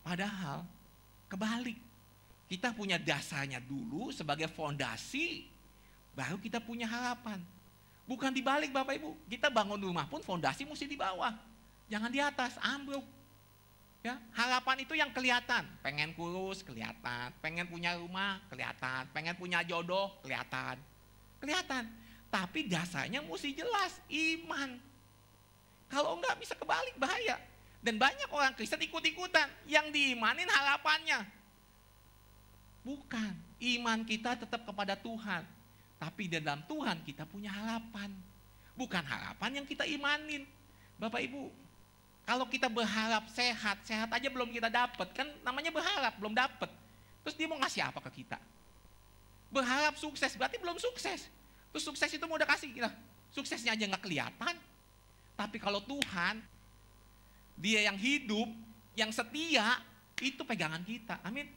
[0.05, 0.69] Padahal
[1.33, 1.81] kebalik.
[2.45, 5.49] Kita punya dasarnya dulu sebagai fondasi,
[6.13, 7.41] baru kita punya harapan.
[8.05, 9.17] Bukan dibalik Bapak Ibu.
[9.33, 11.33] Kita bangun rumah pun fondasi mesti di bawah.
[11.89, 13.03] Jangan di atas, ambruk.
[14.05, 15.65] Ya, harapan itu yang kelihatan.
[15.81, 17.33] Pengen kurus, kelihatan.
[17.41, 19.09] Pengen punya rumah, kelihatan.
[19.17, 20.77] Pengen punya jodoh, kelihatan.
[21.41, 21.89] Kelihatan.
[22.29, 24.77] Tapi dasarnya mesti jelas, iman.
[25.89, 27.41] Kalau enggak bisa kebalik, bahaya.
[27.85, 29.45] Dan banyak orang Kristen ikut-ikutan.
[29.69, 31.21] Yang diimanin harapannya.
[32.81, 33.33] Bukan.
[33.61, 35.45] Iman kita tetap kepada Tuhan.
[36.01, 38.09] Tapi di dalam Tuhan kita punya harapan.
[38.75, 40.49] Bukan harapan yang kita imanin.
[40.99, 41.53] Bapak Ibu,
[42.25, 46.73] kalau kita berharap sehat, sehat aja belum kita dapat, kan namanya berharap, belum dapat.
[47.21, 48.41] Terus dia mau ngasih apa ke kita?
[49.53, 51.29] Berharap sukses, berarti belum sukses.
[51.71, 52.91] Terus sukses itu mau udah kasih kita.
[53.29, 54.55] Suksesnya aja nggak kelihatan.
[55.37, 56.41] Tapi kalau Tuhan,
[57.55, 58.49] dia yang hidup,
[58.99, 59.79] yang setia,
[60.23, 61.19] itu pegangan kita.
[61.27, 61.51] Amin.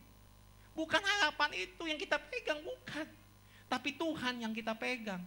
[0.78, 3.08] Bukan harapan itu yang kita pegang, bukan.
[3.68, 5.22] Tapi Tuhan yang kita pegang.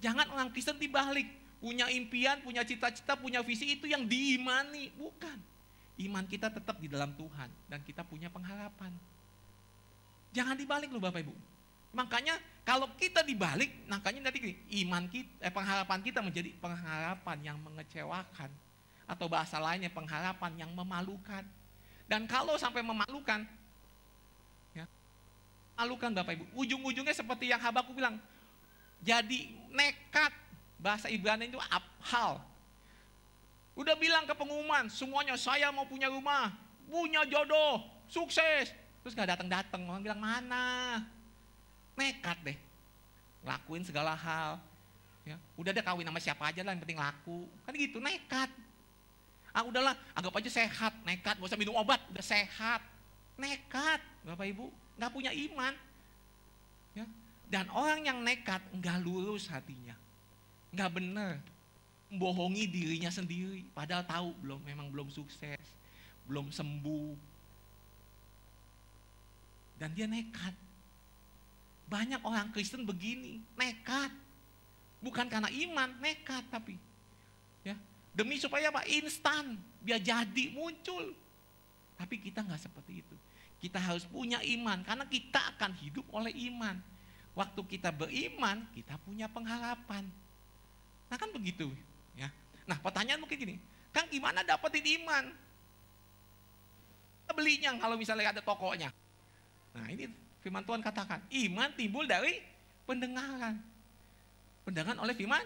[0.00, 1.28] Jangan orang Kristen dibalik
[1.60, 5.36] punya impian, punya cita-cita, punya visi itu yang diimani, bukan.
[6.00, 8.88] Iman kita tetap di dalam Tuhan dan kita punya pengharapan.
[10.32, 11.34] Jangan dibalik loh Bapak Ibu.
[11.92, 14.54] Makanya kalau kita dibalik, makanya nanti gini,
[14.86, 18.48] iman kita, eh, pengharapan kita menjadi pengharapan yang mengecewakan.
[19.10, 21.42] Atau bahasa lainnya pengharapan yang memalukan.
[22.06, 23.42] Dan kalau sampai memalukan,
[24.70, 24.86] ya,
[25.74, 26.44] malukan Bapak Ibu.
[26.54, 28.22] Ujung-ujungnya seperti yang Habakuk bilang,
[29.02, 30.30] jadi nekat
[30.78, 32.38] bahasa Ibrani itu abhal.
[33.74, 36.54] Udah bilang ke pengumuman, semuanya saya mau punya rumah,
[36.86, 38.70] punya jodoh, sukses.
[39.00, 41.00] Terus gak datang-datang, orang bilang mana?
[41.96, 42.58] Nekat deh,
[43.42, 44.60] lakuin segala hal.
[45.24, 47.48] Ya, udah deh kawin sama siapa aja lah, yang penting laku.
[47.64, 48.50] Kan gitu, nekat.
[49.50, 52.80] Ah udahlah, anggap aja sehat, nekat, gak usah minum obat, udah sehat.
[53.34, 55.74] Nekat, Bapak Ibu, nggak punya iman.
[56.94, 57.06] Ya.
[57.50, 59.98] Dan orang yang nekat nggak lurus hatinya
[60.70, 61.34] nggak benar
[62.10, 65.62] membohongi dirinya sendiri padahal tahu belum memang belum sukses
[66.26, 67.14] belum sembuh
[69.82, 70.54] dan dia nekat
[71.90, 74.14] banyak orang Kristen begini nekat
[75.02, 76.78] bukan karena iman nekat tapi
[78.20, 81.16] demi supaya apa instan biar jadi muncul
[81.96, 83.16] tapi kita nggak seperti itu
[83.64, 86.76] kita harus punya iman karena kita akan hidup oleh iman
[87.32, 90.04] waktu kita beriman kita punya pengharapan
[91.10, 91.66] Nah kan begitu.
[92.14, 92.30] ya.
[92.70, 93.56] Nah pertanyaan mungkin gini,
[93.90, 95.34] Kang gimana dapetin iman?
[97.34, 98.94] Belinya kalau misalnya ada tokonya.
[99.74, 100.06] Nah ini
[100.42, 102.38] firman Tuhan katakan, iman timbul dari
[102.86, 103.58] pendengaran.
[104.62, 105.42] Pendengaran oleh firman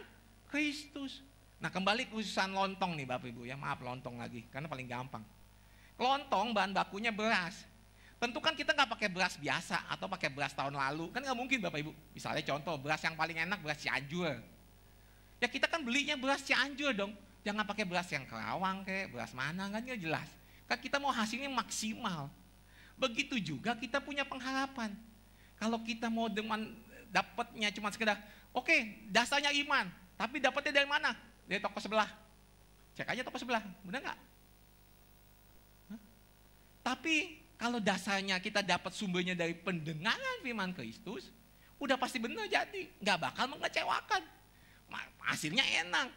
[0.52, 1.24] Kristus.
[1.64, 5.24] Nah kembali ke urusan lontong nih Bapak Ibu ya, maaf lontong lagi, karena paling gampang.
[5.96, 7.64] Lontong bahan bakunya beras.
[8.20, 11.08] tentu kan kita nggak pakai beras biasa atau pakai beras tahun lalu.
[11.08, 11.92] Kan nggak mungkin Bapak Ibu.
[12.12, 14.44] Misalnya contoh, beras yang paling enak beras Cianjur.
[15.40, 17.16] Ya kita kan belinya beras Cianjur dong.
[17.48, 20.28] Jangan pakai beras yang Kerawang kayak beras mana kan nggak jelas.
[20.68, 22.28] Kan kita mau hasilnya maksimal.
[23.00, 24.92] Begitu juga kita punya pengharapan.
[25.56, 26.60] Kalau kita mau dengan
[27.08, 28.20] dapatnya cuma sekedar,
[28.52, 29.88] oke okay, dasarnya iman,
[30.20, 31.16] tapi dapatnya dari mana?
[31.44, 32.08] Dari toko sebelah.
[32.94, 34.18] Cek aja toko sebelah, benar nggak?
[36.84, 41.32] Tapi kalau dasarnya kita dapat sumbernya dari pendengaran firman Kristus,
[41.80, 44.22] udah pasti benar jadi, nggak bakal mengecewakan.
[45.24, 46.12] Hasilnya enak.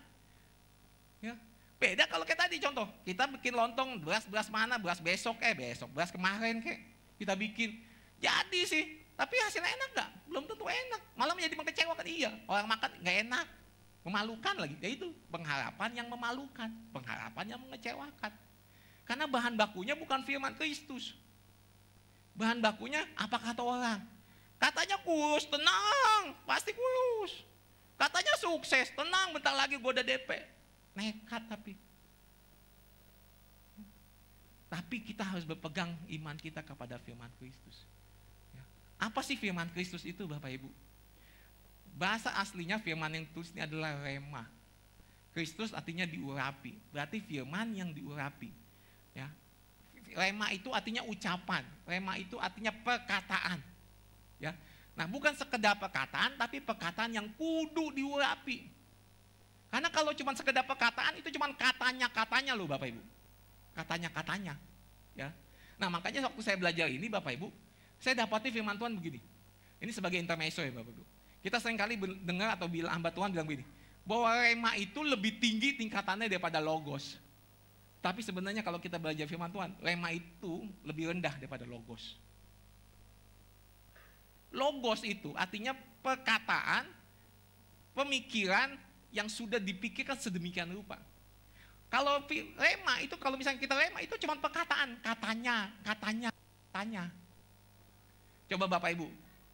[1.23, 1.33] Ya.
[1.79, 6.11] Beda kalau kayak tadi contoh, kita bikin lontong beras-beras mana, beras besok eh besok, beras
[6.11, 6.83] kemarin kayak
[7.15, 7.79] kita bikin.
[8.19, 8.83] Jadi sih,
[9.15, 10.09] tapi hasilnya enak nggak?
[10.27, 11.01] Belum tentu enak.
[11.15, 12.31] Malah menjadi mengecewakan iya.
[12.49, 13.47] Orang makan nggak enak,
[14.07, 14.79] memalukan lagi.
[14.79, 18.31] Ya itu pengharapan yang memalukan, pengharapan yang mengecewakan.
[19.03, 21.11] Karena bahan bakunya bukan firman Kristus.
[22.31, 23.99] Bahan bakunya apa kata orang?
[24.55, 27.43] Katanya kurus, tenang, pasti kurus.
[27.99, 30.29] Katanya sukses, tenang, bentar lagi gue udah DP.
[30.95, 31.75] Nekat tapi.
[34.67, 37.87] Tapi kita harus berpegang iman kita kepada firman Kristus.
[38.51, 38.63] Ya.
[38.99, 40.69] Apa sih firman Kristus itu Bapak Ibu?
[41.95, 44.43] Bahasa aslinya firman yang tulis ini adalah rema.
[45.37, 46.73] Kristus artinya diurapi.
[46.89, 48.49] Berarti firman yang diurapi.
[49.13, 49.29] Ya.
[50.17, 53.61] Rema itu artinya ucapan, rema itu artinya perkataan.
[54.41, 54.57] Ya.
[54.97, 58.65] Nah, bukan sekedar perkataan tapi perkataan yang kudu diurapi.
[59.69, 63.03] Karena kalau cuma sekedar perkataan itu cuma katanya-katanya loh Bapak Ibu.
[63.77, 64.57] Katanya-katanya.
[65.13, 65.29] Ya.
[65.77, 67.53] Nah, makanya waktu saya belajar ini Bapak Ibu,
[68.01, 69.21] saya dapati firman Tuhan begini.
[69.77, 71.03] Ini sebagai intermezzo ya Bapak Ibu.
[71.47, 71.95] Kita sering kali
[72.27, 73.63] dengar atau bilang hamba Tuhan bilang begini,
[74.03, 77.15] bahwa rema itu lebih tinggi tingkatannya daripada logos.
[78.03, 82.19] Tapi sebenarnya kalau kita belajar firman Tuhan, lema itu lebih rendah daripada logos.
[84.51, 85.71] Logos itu artinya
[86.03, 86.83] perkataan,
[87.95, 88.75] pemikiran
[89.15, 90.99] yang sudah dipikirkan sedemikian rupa.
[91.87, 92.27] Kalau
[92.59, 96.27] lema itu kalau misalnya kita lema itu cuma perkataan, katanya, katanya,
[96.75, 97.07] tanya.
[98.51, 99.07] Coba Bapak Ibu,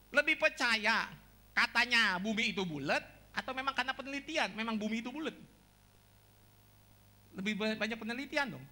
[0.10, 1.22] lebih percaya
[1.54, 3.02] katanya bumi itu bulat
[3.34, 5.34] atau memang karena penelitian memang bumi itu bulat?
[7.34, 8.66] lebih banyak penelitian dong.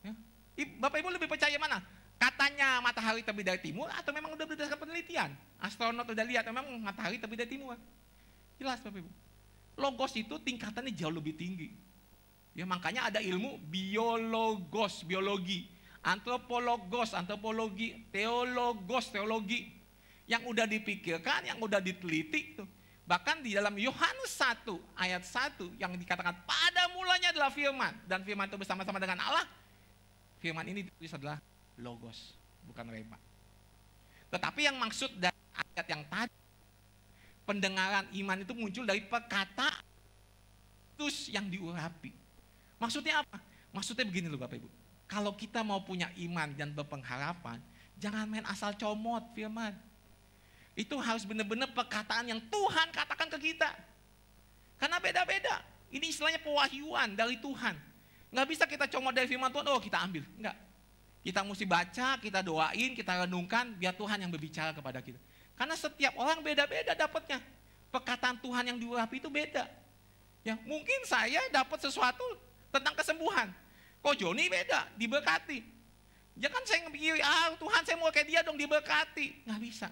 [0.00, 0.12] Ya.
[0.80, 1.84] Bapak Ibu lebih percaya mana?
[2.18, 5.30] Katanya matahari terbit dari timur atau memang udah berdasarkan penelitian?
[5.62, 7.78] Astronot udah lihat memang matahari terbit dari timur.
[8.58, 9.10] Jelas Bapak Ibu.
[9.78, 11.70] Logos itu tingkatannya jauh lebih tinggi.
[12.58, 15.70] Ya makanya ada ilmu biologos, biologi,
[16.02, 19.77] antropologos, antropologi, teologos, teologi
[20.28, 22.68] yang udah dipikirkan, yang udah diteliti tuh
[23.08, 28.52] Bahkan di dalam Yohanes 1 ayat 1 yang dikatakan pada mulanya adalah firman dan firman
[28.52, 29.48] itu bersama-sama dengan Allah.
[30.36, 31.40] Firman ini ditulis adalah
[31.80, 32.36] logos,
[32.68, 33.16] bukan rema.
[34.28, 36.36] Tetapi yang maksud dari ayat yang tadi
[37.48, 39.80] pendengaran iman itu muncul dari perkataan
[41.00, 42.12] terus yang diurapi.
[42.76, 43.40] Maksudnya apa?
[43.72, 44.68] Maksudnya begini loh Bapak Ibu.
[45.08, 47.56] Kalau kita mau punya iman dan berpengharapan,
[47.96, 49.72] jangan main asal comot firman
[50.78, 53.66] itu harus benar-benar perkataan yang Tuhan katakan ke kita.
[54.78, 55.58] Karena beda-beda.
[55.90, 57.74] Ini istilahnya pewahyuan dari Tuhan.
[58.30, 60.22] Nggak bisa kita comot dari firman Tuhan, oh kita ambil.
[60.38, 60.54] Enggak.
[61.18, 65.18] Kita mesti baca, kita doain, kita renungkan, biar Tuhan yang berbicara kepada kita.
[65.58, 67.42] Karena setiap orang beda-beda dapatnya.
[67.90, 69.66] Perkataan Tuhan yang diurapi itu beda.
[70.46, 72.22] Ya, mungkin saya dapat sesuatu
[72.70, 73.50] tentang kesembuhan.
[73.98, 75.58] Kok Joni beda, diberkati.
[76.38, 79.42] Jangan saya pikir, ah Tuhan saya mau kayak dia dong diberkati.
[79.42, 79.90] Nggak bisa.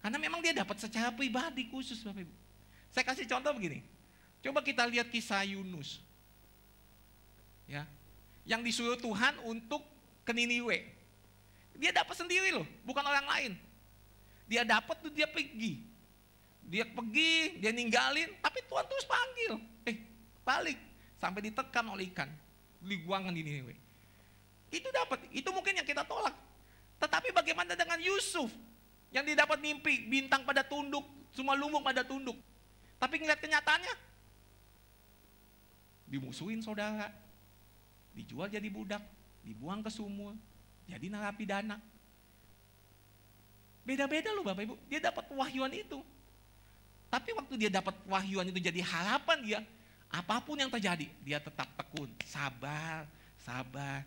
[0.00, 2.34] Karena memang dia dapat secara pribadi khusus Bapak Ibu.
[2.90, 3.84] Saya kasih contoh begini.
[4.40, 6.00] Coba kita lihat kisah Yunus.
[7.68, 7.84] Ya.
[8.48, 9.84] Yang disuruh Tuhan untuk
[10.24, 10.88] ke Niniwe.
[11.76, 13.52] Dia dapat sendiri loh, bukan orang lain.
[14.48, 15.84] Dia dapat tuh dia pergi.
[16.66, 19.52] Dia pergi, dia ninggalin, tapi Tuhan terus panggil.
[19.86, 19.96] Eh,
[20.42, 20.78] balik.
[21.20, 22.28] Sampai ditekan oleh ikan.
[22.80, 23.76] Dibuangkan di Niniwe.
[24.72, 26.32] Itu dapat, itu mungkin yang kita tolak.
[26.96, 28.48] Tetapi bagaimana dengan Yusuf?
[29.10, 31.02] Yang didapat mimpi, bintang pada tunduk,
[31.34, 32.38] semua lumbung pada tunduk.
[32.98, 33.94] Tapi ngeliat kenyataannya,
[36.06, 37.10] dimusuhin saudara,
[38.14, 39.02] dijual jadi budak,
[39.42, 40.34] dibuang ke sumur,
[40.86, 41.78] jadi narapidana.
[43.82, 45.98] Beda-beda loh Bapak Ibu, dia dapat wahyuan itu.
[47.10, 49.60] Tapi waktu dia dapat wahyuan itu jadi harapan dia,
[50.06, 53.06] apa pun yang terjadi, dia tetap tekun, sabar,
[53.42, 54.06] sabar,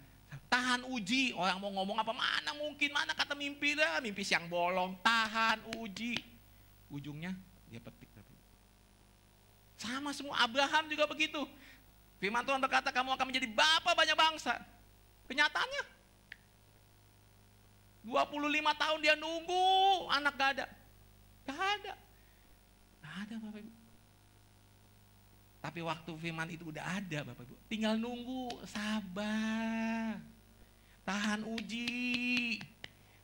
[0.50, 4.98] Tahan uji, orang mau ngomong apa, mana mungkin, mana kata mimpi dah, mimpi siang bolong,
[5.02, 6.18] tahan uji.
[6.90, 7.34] Ujungnya
[7.70, 8.14] dia petik.
[9.84, 11.44] Sama semua, Abraham juga begitu.
[12.16, 14.56] Firman Tuhan berkata, kamu akan menjadi bapak banyak bangsa.
[15.28, 15.84] Kenyataannya,
[18.08, 19.68] 25 tahun dia nunggu,
[20.08, 20.66] anak gak ada.
[21.44, 21.94] Gak ada.
[23.04, 23.73] Gak ada Bapak Ibu.
[25.64, 27.56] Tapi waktu firman itu udah ada Bapak Ibu.
[27.72, 30.20] Tinggal nunggu, sabar.
[31.08, 32.60] Tahan uji.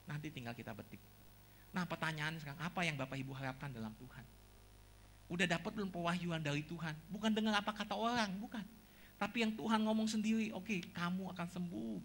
[0.07, 1.03] Nanti tinggal kita betik.
[1.75, 4.23] Nah pertanyaan sekarang, apa yang Bapak Ibu harapkan dalam Tuhan?
[5.27, 6.95] Udah dapat belum pewahyuan dari Tuhan?
[7.11, 8.63] Bukan dengar apa kata orang, bukan.
[9.19, 11.99] Tapi yang Tuhan ngomong sendiri, oke okay, kamu akan sembuh.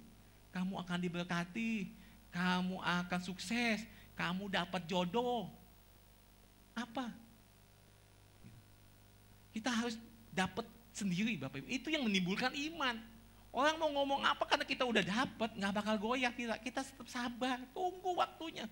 [0.51, 1.95] Kamu akan diberkati.
[2.35, 3.87] Kamu akan sukses.
[4.19, 5.47] Kamu dapat jodoh.
[6.75, 7.07] Apa?
[9.55, 9.95] Kita harus
[10.35, 11.69] dapat sendiri Bapak Ibu.
[11.71, 12.99] Itu yang menimbulkan iman.
[13.55, 16.59] Orang mau ngomong apa karena kita udah dapat, nggak bakal goyah kita.
[16.59, 18.67] Kita tetap sabar, tunggu waktunya.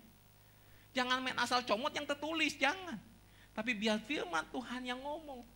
[0.90, 2.98] Jangan main asal comot yang tertulis, jangan.
[3.54, 5.46] Tapi biar firman Tuhan yang ngomong.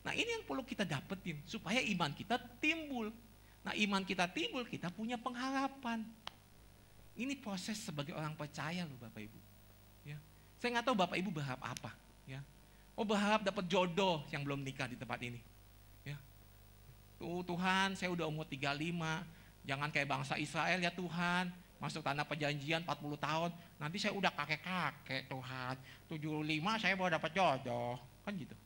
[0.00, 3.12] Nah ini yang perlu kita dapetin supaya iman kita timbul.
[3.60, 6.00] Nah iman kita timbul, kita punya pengharapan.
[7.18, 9.38] Ini proses sebagai orang percaya loh Bapak Ibu.
[10.06, 10.16] Ya.
[10.56, 11.92] Saya nggak tahu Bapak Ibu berharap apa.
[12.24, 12.40] Ya.
[12.98, 15.38] Oh berharap dapat jodoh yang belum nikah di tempat ini.
[16.02, 16.18] Ya.
[17.14, 18.74] Tuh Tuhan saya udah umur 35,
[19.62, 21.46] jangan kayak bangsa Israel ya Tuhan.
[21.78, 25.78] Masuk tanah perjanjian 40 tahun, nanti saya udah kakek-kakek Tuhan.
[26.10, 28.02] 75 saya baru dapat jodoh.
[28.26, 28.58] Kan gitu.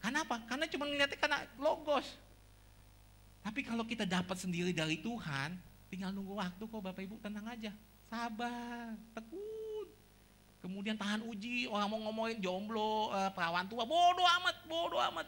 [0.00, 0.40] Karena apa?
[0.48, 2.08] Karena cuma melihatnya karena logos.
[3.44, 5.60] Tapi kalau kita dapat sendiri dari Tuhan,
[5.92, 7.76] tinggal nunggu waktu kok Bapak Ibu tenang aja.
[8.08, 9.71] Sabar, tekun
[10.62, 15.26] Kemudian tahan uji, orang mau ngomongin jomblo, eh, perawan tua, bodoh amat, bodoh amat.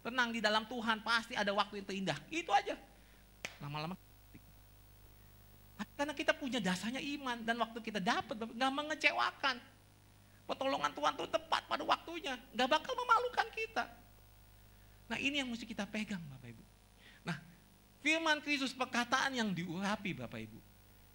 [0.00, 2.18] Tenang di dalam Tuhan, pasti ada waktu yang terindah.
[2.32, 2.72] Itu aja.
[3.60, 3.92] Lama-lama
[5.94, 9.56] karena kita punya dasarnya iman dan waktu kita dapat nggak mengecewakan.
[10.44, 13.84] Pertolongan Tuhan itu tepat pada waktunya, nggak bakal memalukan kita.
[15.08, 16.64] Nah ini yang mesti kita pegang Bapak Ibu.
[17.24, 17.36] Nah
[18.04, 20.58] firman Kristus perkataan yang diurapi Bapak Ibu.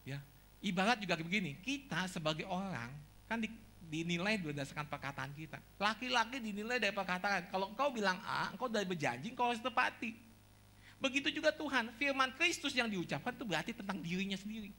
[0.07, 0.23] Ya,
[0.63, 2.89] ibarat juga begini, kita sebagai orang
[3.29, 3.49] Kan di,
[3.87, 5.61] dinilai berdasarkan perkataan kita.
[5.77, 7.53] Laki-laki dinilai dari perkataan.
[7.53, 10.17] Kalau engkau bilang A, engkau dari berjanji, engkau harus tepati.
[10.99, 14.73] Begitu juga Tuhan, firman Kristus yang diucapkan itu berarti tentang dirinya sendiri.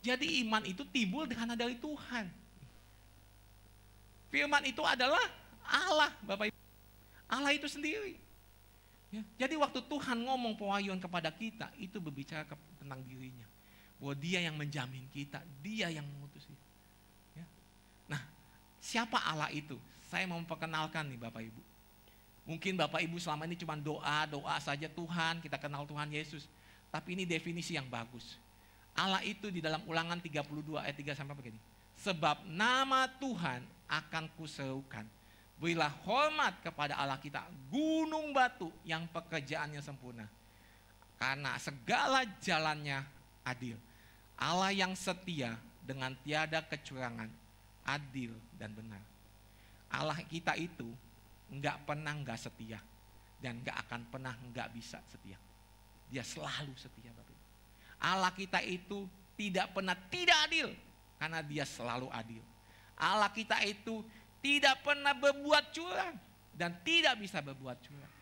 [0.00, 2.26] Jadi iman itu timbul karena dari Tuhan.
[4.32, 5.22] Firman itu adalah
[5.62, 6.58] Allah, Bapak Ibu.
[7.30, 8.18] Allah itu sendiri.
[9.10, 12.46] Ya, jadi waktu Tuhan ngomong pewahyuan kepada kita, itu berbicara
[12.78, 13.46] tentang dirinya.
[13.98, 16.06] Bahwa dia yang menjamin kita, dia yang.
[18.80, 19.76] Siapa Allah itu?
[20.08, 21.62] Saya mau memperkenalkan nih Bapak Ibu.
[22.48, 26.48] Mungkin Bapak Ibu selama ini cuma doa, doa saja Tuhan, kita kenal Tuhan Yesus.
[26.90, 28.40] Tapi ini definisi yang bagus.
[28.96, 31.60] Allah itu di dalam ulangan 32 ayat 3 sampai begini.
[32.00, 35.06] Sebab nama Tuhan akan kuserukan.
[35.60, 40.24] Berilah hormat kepada Allah kita, gunung batu yang pekerjaannya sempurna.
[41.20, 43.04] Karena segala jalannya
[43.44, 43.76] adil.
[44.40, 47.28] Allah yang setia dengan tiada kecurangan
[47.96, 49.02] adil dan benar.
[49.90, 50.86] Allah kita itu
[51.50, 52.78] nggak pernah nggak setia
[53.42, 55.38] dan nggak akan pernah nggak bisa setia.
[56.10, 57.30] Dia selalu setia Bapak
[58.00, 59.04] Allah kita itu
[59.36, 60.72] tidak pernah tidak adil
[61.20, 62.40] karena dia selalu adil.
[62.96, 64.00] Allah kita itu
[64.40, 66.16] tidak pernah berbuat curang
[66.56, 68.14] dan tidak bisa berbuat curang.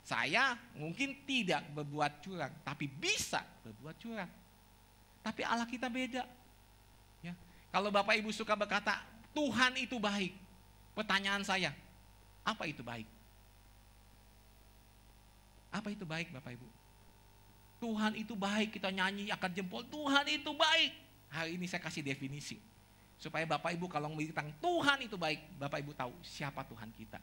[0.00, 4.32] Saya mungkin tidak berbuat curang, tapi bisa berbuat curang.
[5.20, 6.24] Tapi Allah kita beda.
[7.68, 8.96] Kalau Bapak Ibu suka berkata,
[9.36, 10.32] Tuhan itu baik.
[10.96, 11.70] Pertanyaan saya,
[12.42, 13.06] apa itu baik?
[15.68, 16.68] Apa itu baik Bapak Ibu?
[17.78, 20.92] Tuhan itu baik, kita nyanyi akan jempol, Tuhan itu baik.
[21.30, 22.58] Hari ini saya kasih definisi.
[23.20, 27.20] Supaya Bapak Ibu kalau bilang Tuhan itu baik, Bapak Ibu tahu siapa Tuhan kita.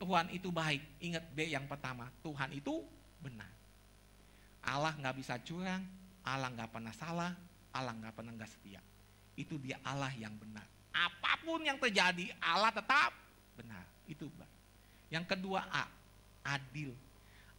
[0.00, 2.80] Tuhan itu baik, ingat B yang pertama, Tuhan itu
[3.20, 3.50] benar.
[4.64, 5.84] Allah nggak bisa curang,
[6.24, 7.36] Allah nggak pernah salah,
[7.76, 8.80] Allah nggak pernah nggak setia
[9.40, 10.64] itu dia Allah yang benar.
[10.92, 13.16] Apa pun yang terjadi, Allah tetap
[13.56, 13.84] benar.
[14.04, 14.28] Itu
[15.10, 15.88] Yang kedua A,
[16.44, 16.92] adil.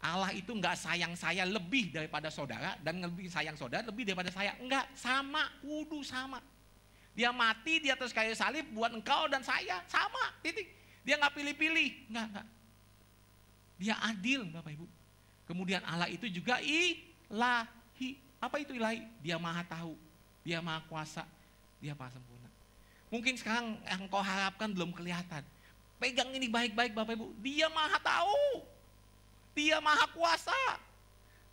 [0.02, 4.58] Allah itu nggak sayang saya lebih daripada saudara dan lebih sayang saudara lebih daripada saya.
[4.58, 6.42] Enggak, sama, kudu sama.
[7.14, 10.74] Dia mati di atas kayu salib buat engkau dan saya, sama, titik.
[11.06, 12.48] Dia nggak pilih-pilih, enggak, enggak.
[13.78, 14.88] Dia adil, Bapak Ibu.
[15.46, 18.10] Kemudian Allah itu juga ilahi.
[18.42, 19.06] Apa itu ilahi?
[19.22, 19.94] Dia maha tahu,
[20.42, 21.28] dia maha kuasa,
[21.82, 22.50] dia maha sempurna.
[23.12, 25.44] Mungkin sekarang yang kau harapkan belum kelihatan.
[25.98, 27.34] Pegang ini baik-baik Bapak Ibu.
[27.42, 28.64] Dia maha tahu.
[29.58, 30.56] Dia maha kuasa.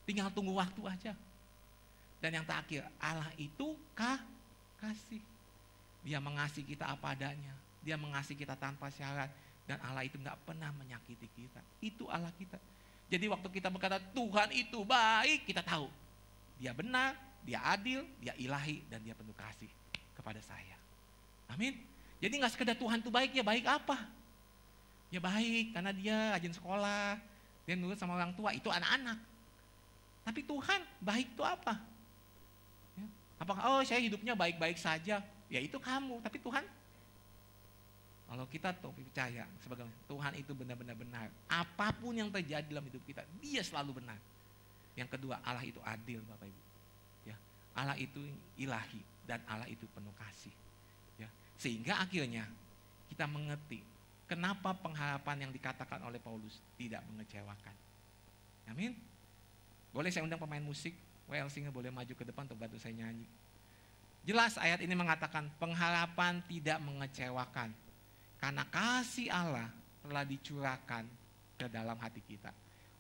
[0.07, 1.13] Tinggal tunggu waktu aja.
[2.23, 4.23] Dan yang terakhir, Allah itu kah
[4.79, 5.21] kasih.
[6.07, 7.53] Dia mengasihi kita apa adanya.
[7.83, 9.33] Dia mengasihi kita tanpa syarat.
[9.67, 11.61] Dan Allah itu nggak pernah menyakiti kita.
[11.83, 12.57] Itu Allah kita.
[13.09, 15.89] Jadi waktu kita berkata Tuhan itu baik, kita tahu.
[16.61, 19.69] Dia benar, dia adil, dia ilahi, dan dia penuh kasih
[20.19, 20.75] kepada saya.
[21.55, 21.79] Amin.
[22.19, 23.97] Jadi nggak sekedar Tuhan itu baik, ya baik apa?
[25.09, 27.17] Ya baik, karena dia rajin sekolah,
[27.65, 29.17] dia nurut sama orang tua, itu anak-anak.
[30.27, 31.79] Tapi Tuhan baik itu apa?
[32.99, 33.07] Ya.
[33.41, 36.67] Apakah, oh saya hidupnya baik-baik saja, ya itu kamu, tapi Tuhan
[38.29, 41.33] kalau kita tahu percaya sebagai Tuhan itu benar-benar benar.
[41.49, 44.21] Apa pun yang terjadi dalam hidup kita, dia selalu benar.
[44.93, 46.63] Yang kedua, Allah itu adil Bapak Ibu.
[47.25, 47.37] Ya,
[47.73, 48.21] Allah itu
[48.61, 50.55] ilahi dan Allah itu penuh kasih.
[51.21, 51.29] Ya,
[51.61, 52.49] sehingga akhirnya
[53.13, 53.85] kita mengerti
[54.25, 57.77] kenapa pengharapan yang dikatakan oleh Paulus tidak mengecewakan.
[58.73, 58.97] Amin.
[59.93, 60.97] Boleh saya undang pemain musik,
[61.29, 63.29] Well Singer boleh maju ke depan untuk bantu saya nyanyi.
[64.25, 67.73] Jelas ayat ini mengatakan pengharapan tidak mengecewakan
[68.37, 69.69] karena kasih Allah
[70.05, 71.05] telah dicurahkan
[71.57, 72.53] ke dalam hati kita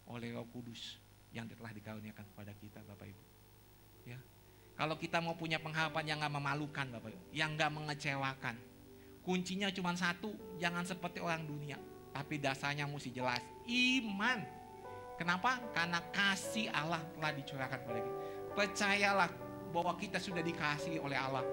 [0.08, 0.96] oleh Roh Kudus
[1.36, 3.24] yang telah dikaruniakan kepada kita Bapak Ibu.
[4.08, 4.18] Ya.
[4.78, 8.54] Kalau kita mau punya pengharapan yang nggak memalukan Bapak Ibu, yang nggak mengecewakan.
[9.26, 10.30] Kuncinya cuma satu,
[10.62, 11.76] jangan seperti orang dunia.
[12.14, 14.38] Tapi dasarnya mesti jelas, iman.
[15.18, 15.58] Kenapa?
[15.74, 18.18] Karena kasih Allah telah dicurahkan kepada kita.
[18.54, 19.30] Percayalah
[19.74, 21.44] bahwa kita sudah dikasih oleh Allah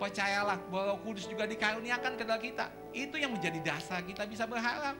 [0.00, 2.72] Percayalah bahwa Kudus juga dikaruniakan ke dalam kita.
[2.96, 4.96] Itu yang menjadi dasar kita bisa berharap.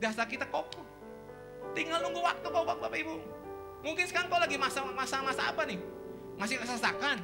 [0.00, 0.80] Dasar kita kokoh.
[1.76, 3.39] Tinggal nunggu waktu kok Bapak Ibu.
[3.80, 5.80] Mungkin sekarang kau lagi masa-masa apa nih?
[6.36, 7.20] Masih kesesakan.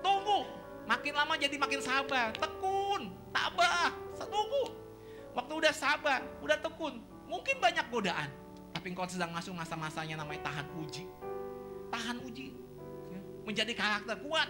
[0.00, 0.48] Tunggu.
[0.88, 2.32] Makin lama jadi makin sabar.
[2.36, 3.12] Tekun.
[3.30, 3.92] Tabah.
[4.16, 4.64] Tunggu.
[5.32, 7.00] Waktu udah sabar, udah tekun.
[7.28, 8.28] Mungkin banyak godaan.
[8.76, 11.08] Tapi engkau sedang masuk masa-masanya namanya tahan uji.
[11.88, 12.52] Tahan uji.
[13.12, 14.48] Ya, menjadi karakter kuat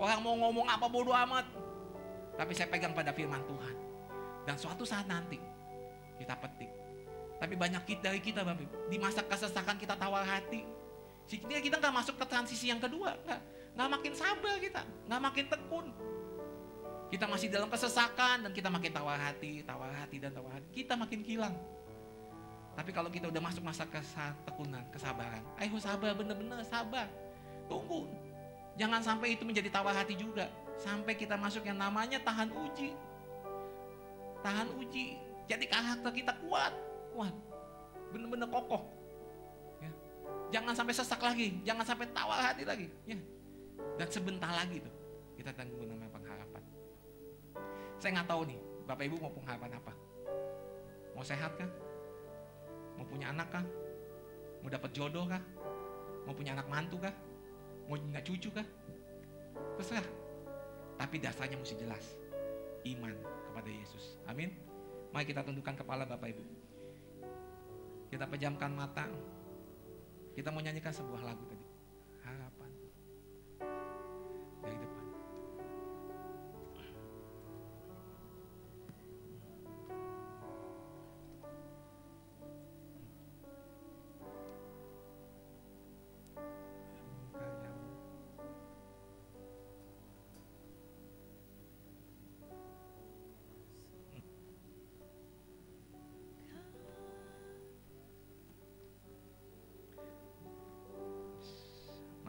[0.00, 1.44] Orang mau ngomong apa bodoh amat.
[2.40, 3.76] Tapi saya pegang pada firman Tuhan.
[4.48, 5.36] Dan suatu saat nanti
[6.16, 6.72] kita petik.
[7.40, 10.62] Tapi banyak kita dari kita Bapak di masa kesesakan kita tawar hati.
[11.24, 13.16] Sehingga kita nggak masuk ke transisi yang kedua.
[13.24, 13.40] Nggak,
[13.80, 14.82] nggak makin sabar kita.
[15.08, 15.86] Nggak makin tekun.
[17.10, 20.68] Kita masih dalam kesesakan dan kita makin tawar hati, tawar hati dan tawar hati.
[20.70, 21.56] Kita makin hilang.
[22.78, 25.42] Tapi kalau kita udah masuk masa ketekunan, kesabaran.
[25.58, 27.10] Ayo sabar, bener-bener sabar.
[27.66, 28.06] Tunggu,
[28.80, 30.48] Jangan sampai itu menjadi tawar hati juga.
[30.80, 32.96] Sampai kita masuk yang namanya tahan uji.
[34.40, 35.20] Tahan uji.
[35.44, 36.72] Jadi karakter kita kuat.
[37.14, 37.34] Kuat.
[38.10, 38.82] Benar-benar kokoh.
[39.82, 39.90] Ya.
[40.58, 41.58] Jangan sampai sesak lagi.
[41.62, 42.86] Jangan sampai tawar hati lagi.
[43.06, 43.18] Ya.
[43.98, 44.94] Dan sebentar lagi tuh.
[45.38, 46.62] Kita tanggung namanya pengharapan.
[47.96, 48.60] Saya nggak tahu nih.
[48.84, 49.92] Bapak Ibu mau pengharapan apa?
[51.14, 51.70] Mau sehat kah?
[52.98, 53.64] Mau punya anak kah?
[54.60, 55.42] Mau dapat jodoh kah?
[56.26, 57.14] Mau punya anak mantu kah?
[57.88, 58.66] Mau nggak cucu kah?
[59.80, 60.04] Terserah.
[61.00, 62.04] Tapi dasarnya mesti jelas.
[62.84, 63.16] Iman
[63.48, 64.20] kepada Yesus.
[64.28, 64.52] Amin.
[65.10, 66.59] Mari kita tundukkan kepala Bapak Ibu.
[68.20, 69.08] Kita pejamkan mata.
[70.36, 71.69] Kita mau nyanyikan sebuah lagu tadi.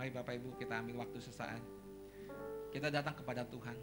[0.02, 1.62] Mari Bapak Ibu kita ambil waktu sesaat.
[2.74, 3.78] Kita datang kepada Tuhan.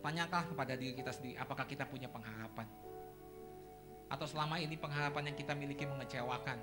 [0.00, 2.64] Tanyakan kepada diri kita sendiri, apakah kita punya pengharapan?
[4.08, 6.56] Atau selama ini pengharapan yang kita miliki mengecewakan?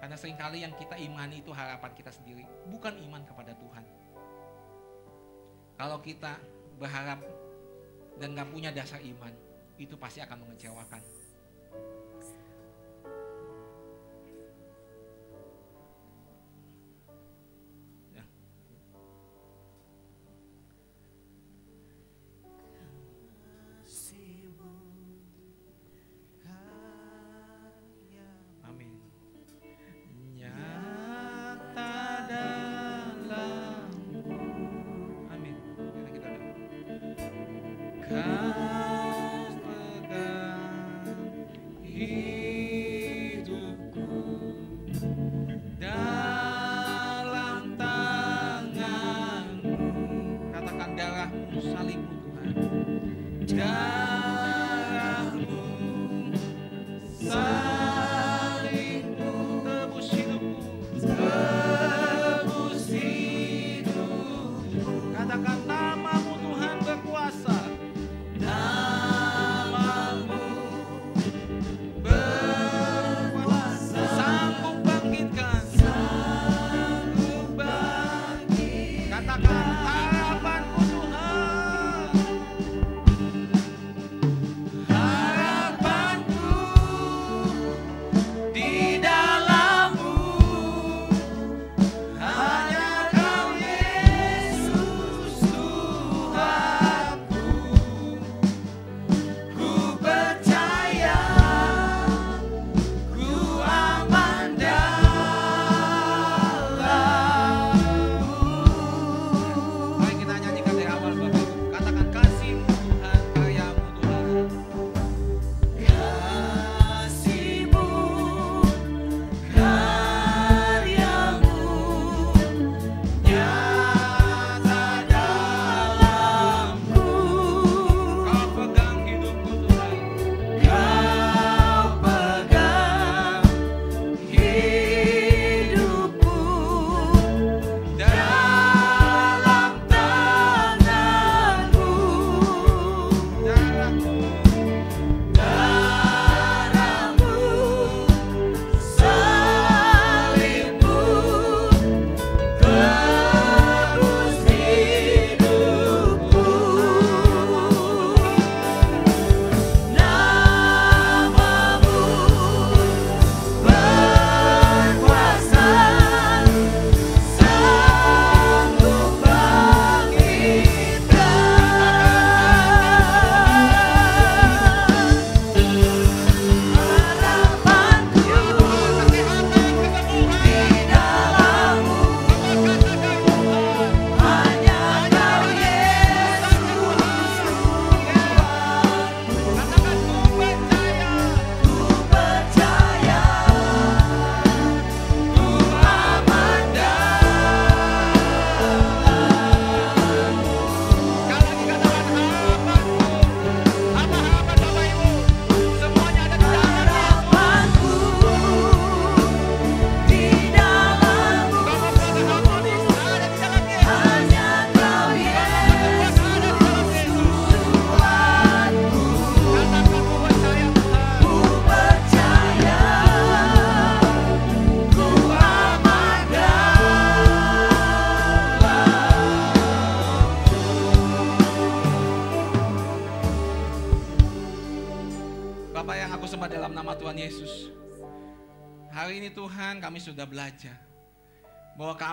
[0.00, 3.84] Karena sering kali yang kita imani itu harapan kita sendiri, bukan iman kepada Tuhan.
[5.76, 6.40] Kalau kita
[6.80, 7.20] berharap
[8.16, 9.36] dan gak punya dasar iman,
[9.76, 11.21] itu pasti akan mengecewakan.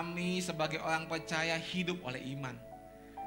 [0.00, 2.56] Kami sebagai orang percaya hidup oleh iman.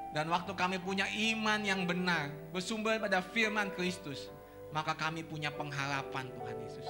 [0.09, 4.33] Dan waktu kami punya iman yang benar, bersumber pada firman Kristus,
[4.73, 6.89] maka kami punya pengharapan Tuhan Yesus.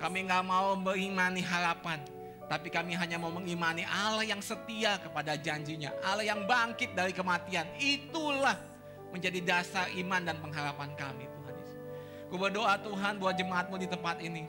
[0.00, 2.00] Kami nggak mau mengimani harapan,
[2.48, 7.68] tapi kami hanya mau mengimani Allah yang setia kepada janjinya, Allah yang bangkit dari kematian.
[7.76, 8.56] Itulah
[9.12, 11.84] menjadi dasar iman dan pengharapan kami Tuhan Yesus.
[12.32, 14.48] Ku berdoa Tuhan buat jemaatmu di tempat ini.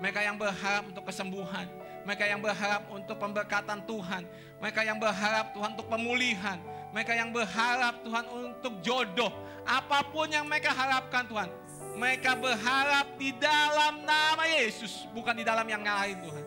[0.00, 1.68] Mereka yang berharap untuk kesembuhan,
[2.08, 4.24] mereka yang berharap untuk pemberkatan Tuhan,
[4.64, 6.56] mereka yang berharap Tuhan untuk pemulihan,
[6.88, 9.28] mereka yang berharap Tuhan untuk jodoh,
[9.68, 11.52] apa pun yang mereka harapkan Tuhan,
[12.00, 16.44] mereka berharap di dalam nama Yesus, bukan di dalam yang lain Tuhan.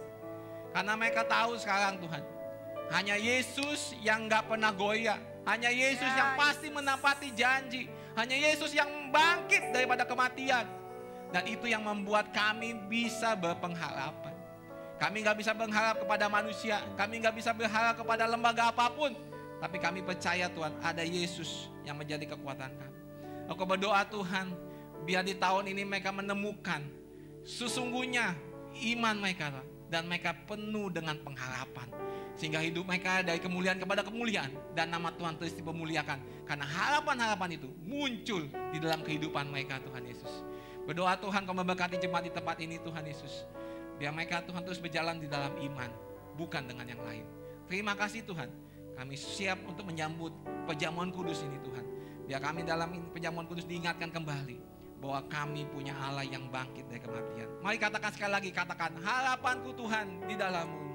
[0.74, 2.26] Karena mereka tahu sekarang Tuhan,
[2.97, 7.86] hanya Yesus yang gak pernah goyah, hanya Yesus yang pasti menapati janji,
[8.18, 10.66] hanya Yesus yang bangkit daripada kematian.
[11.30, 14.30] Dan itu yang membuat kami bisa berpengharapan.
[15.02, 19.10] Kami gak bisa berharap kepada manusia, kami gak bisa berharap kepada lembaga apa pun,
[19.58, 22.99] tapi kami percaya Tuhan ada Yesus yang menjadi kekuatan kami.
[23.49, 24.54] Aku berdoa Tuhan,
[25.02, 26.86] biar di tahun ini mereka menemukan
[27.41, 28.38] sesungguhnya
[28.93, 29.49] iman mereka
[29.89, 31.89] dan mereka penuh dengan pengharapan.
[32.38, 36.45] Sehingga hidup mereka dari kemuliaan kepada kemuliaan dan nama Tuhan terus dipemuliakan.
[36.45, 40.45] Karena harapan-harapan itu muncul di dalam kehidupan mereka Tuhan Yesus.
[40.86, 43.49] Berdoa Tuhan kau memberkati jemaat di tempat ini Tuhan Yesus.
[44.02, 45.93] Biar mereka Tuhan terus berjalan di dalam iman,
[46.34, 47.22] bukan dengan yang lain.
[47.70, 48.49] Terima kasih Tuhan.
[48.97, 50.34] Kami siap untuk menyambut
[50.66, 51.86] perjamuan kudus ini Tuhan.
[52.26, 54.58] Biar kami dalam perjamuan kudus diingatkan kembali
[54.97, 57.45] bahwa kami punya Allah yang bangkit dari kematian.
[57.62, 60.90] Mari katakan sekali lagi, katakan harapanku Tuhan di dalammu.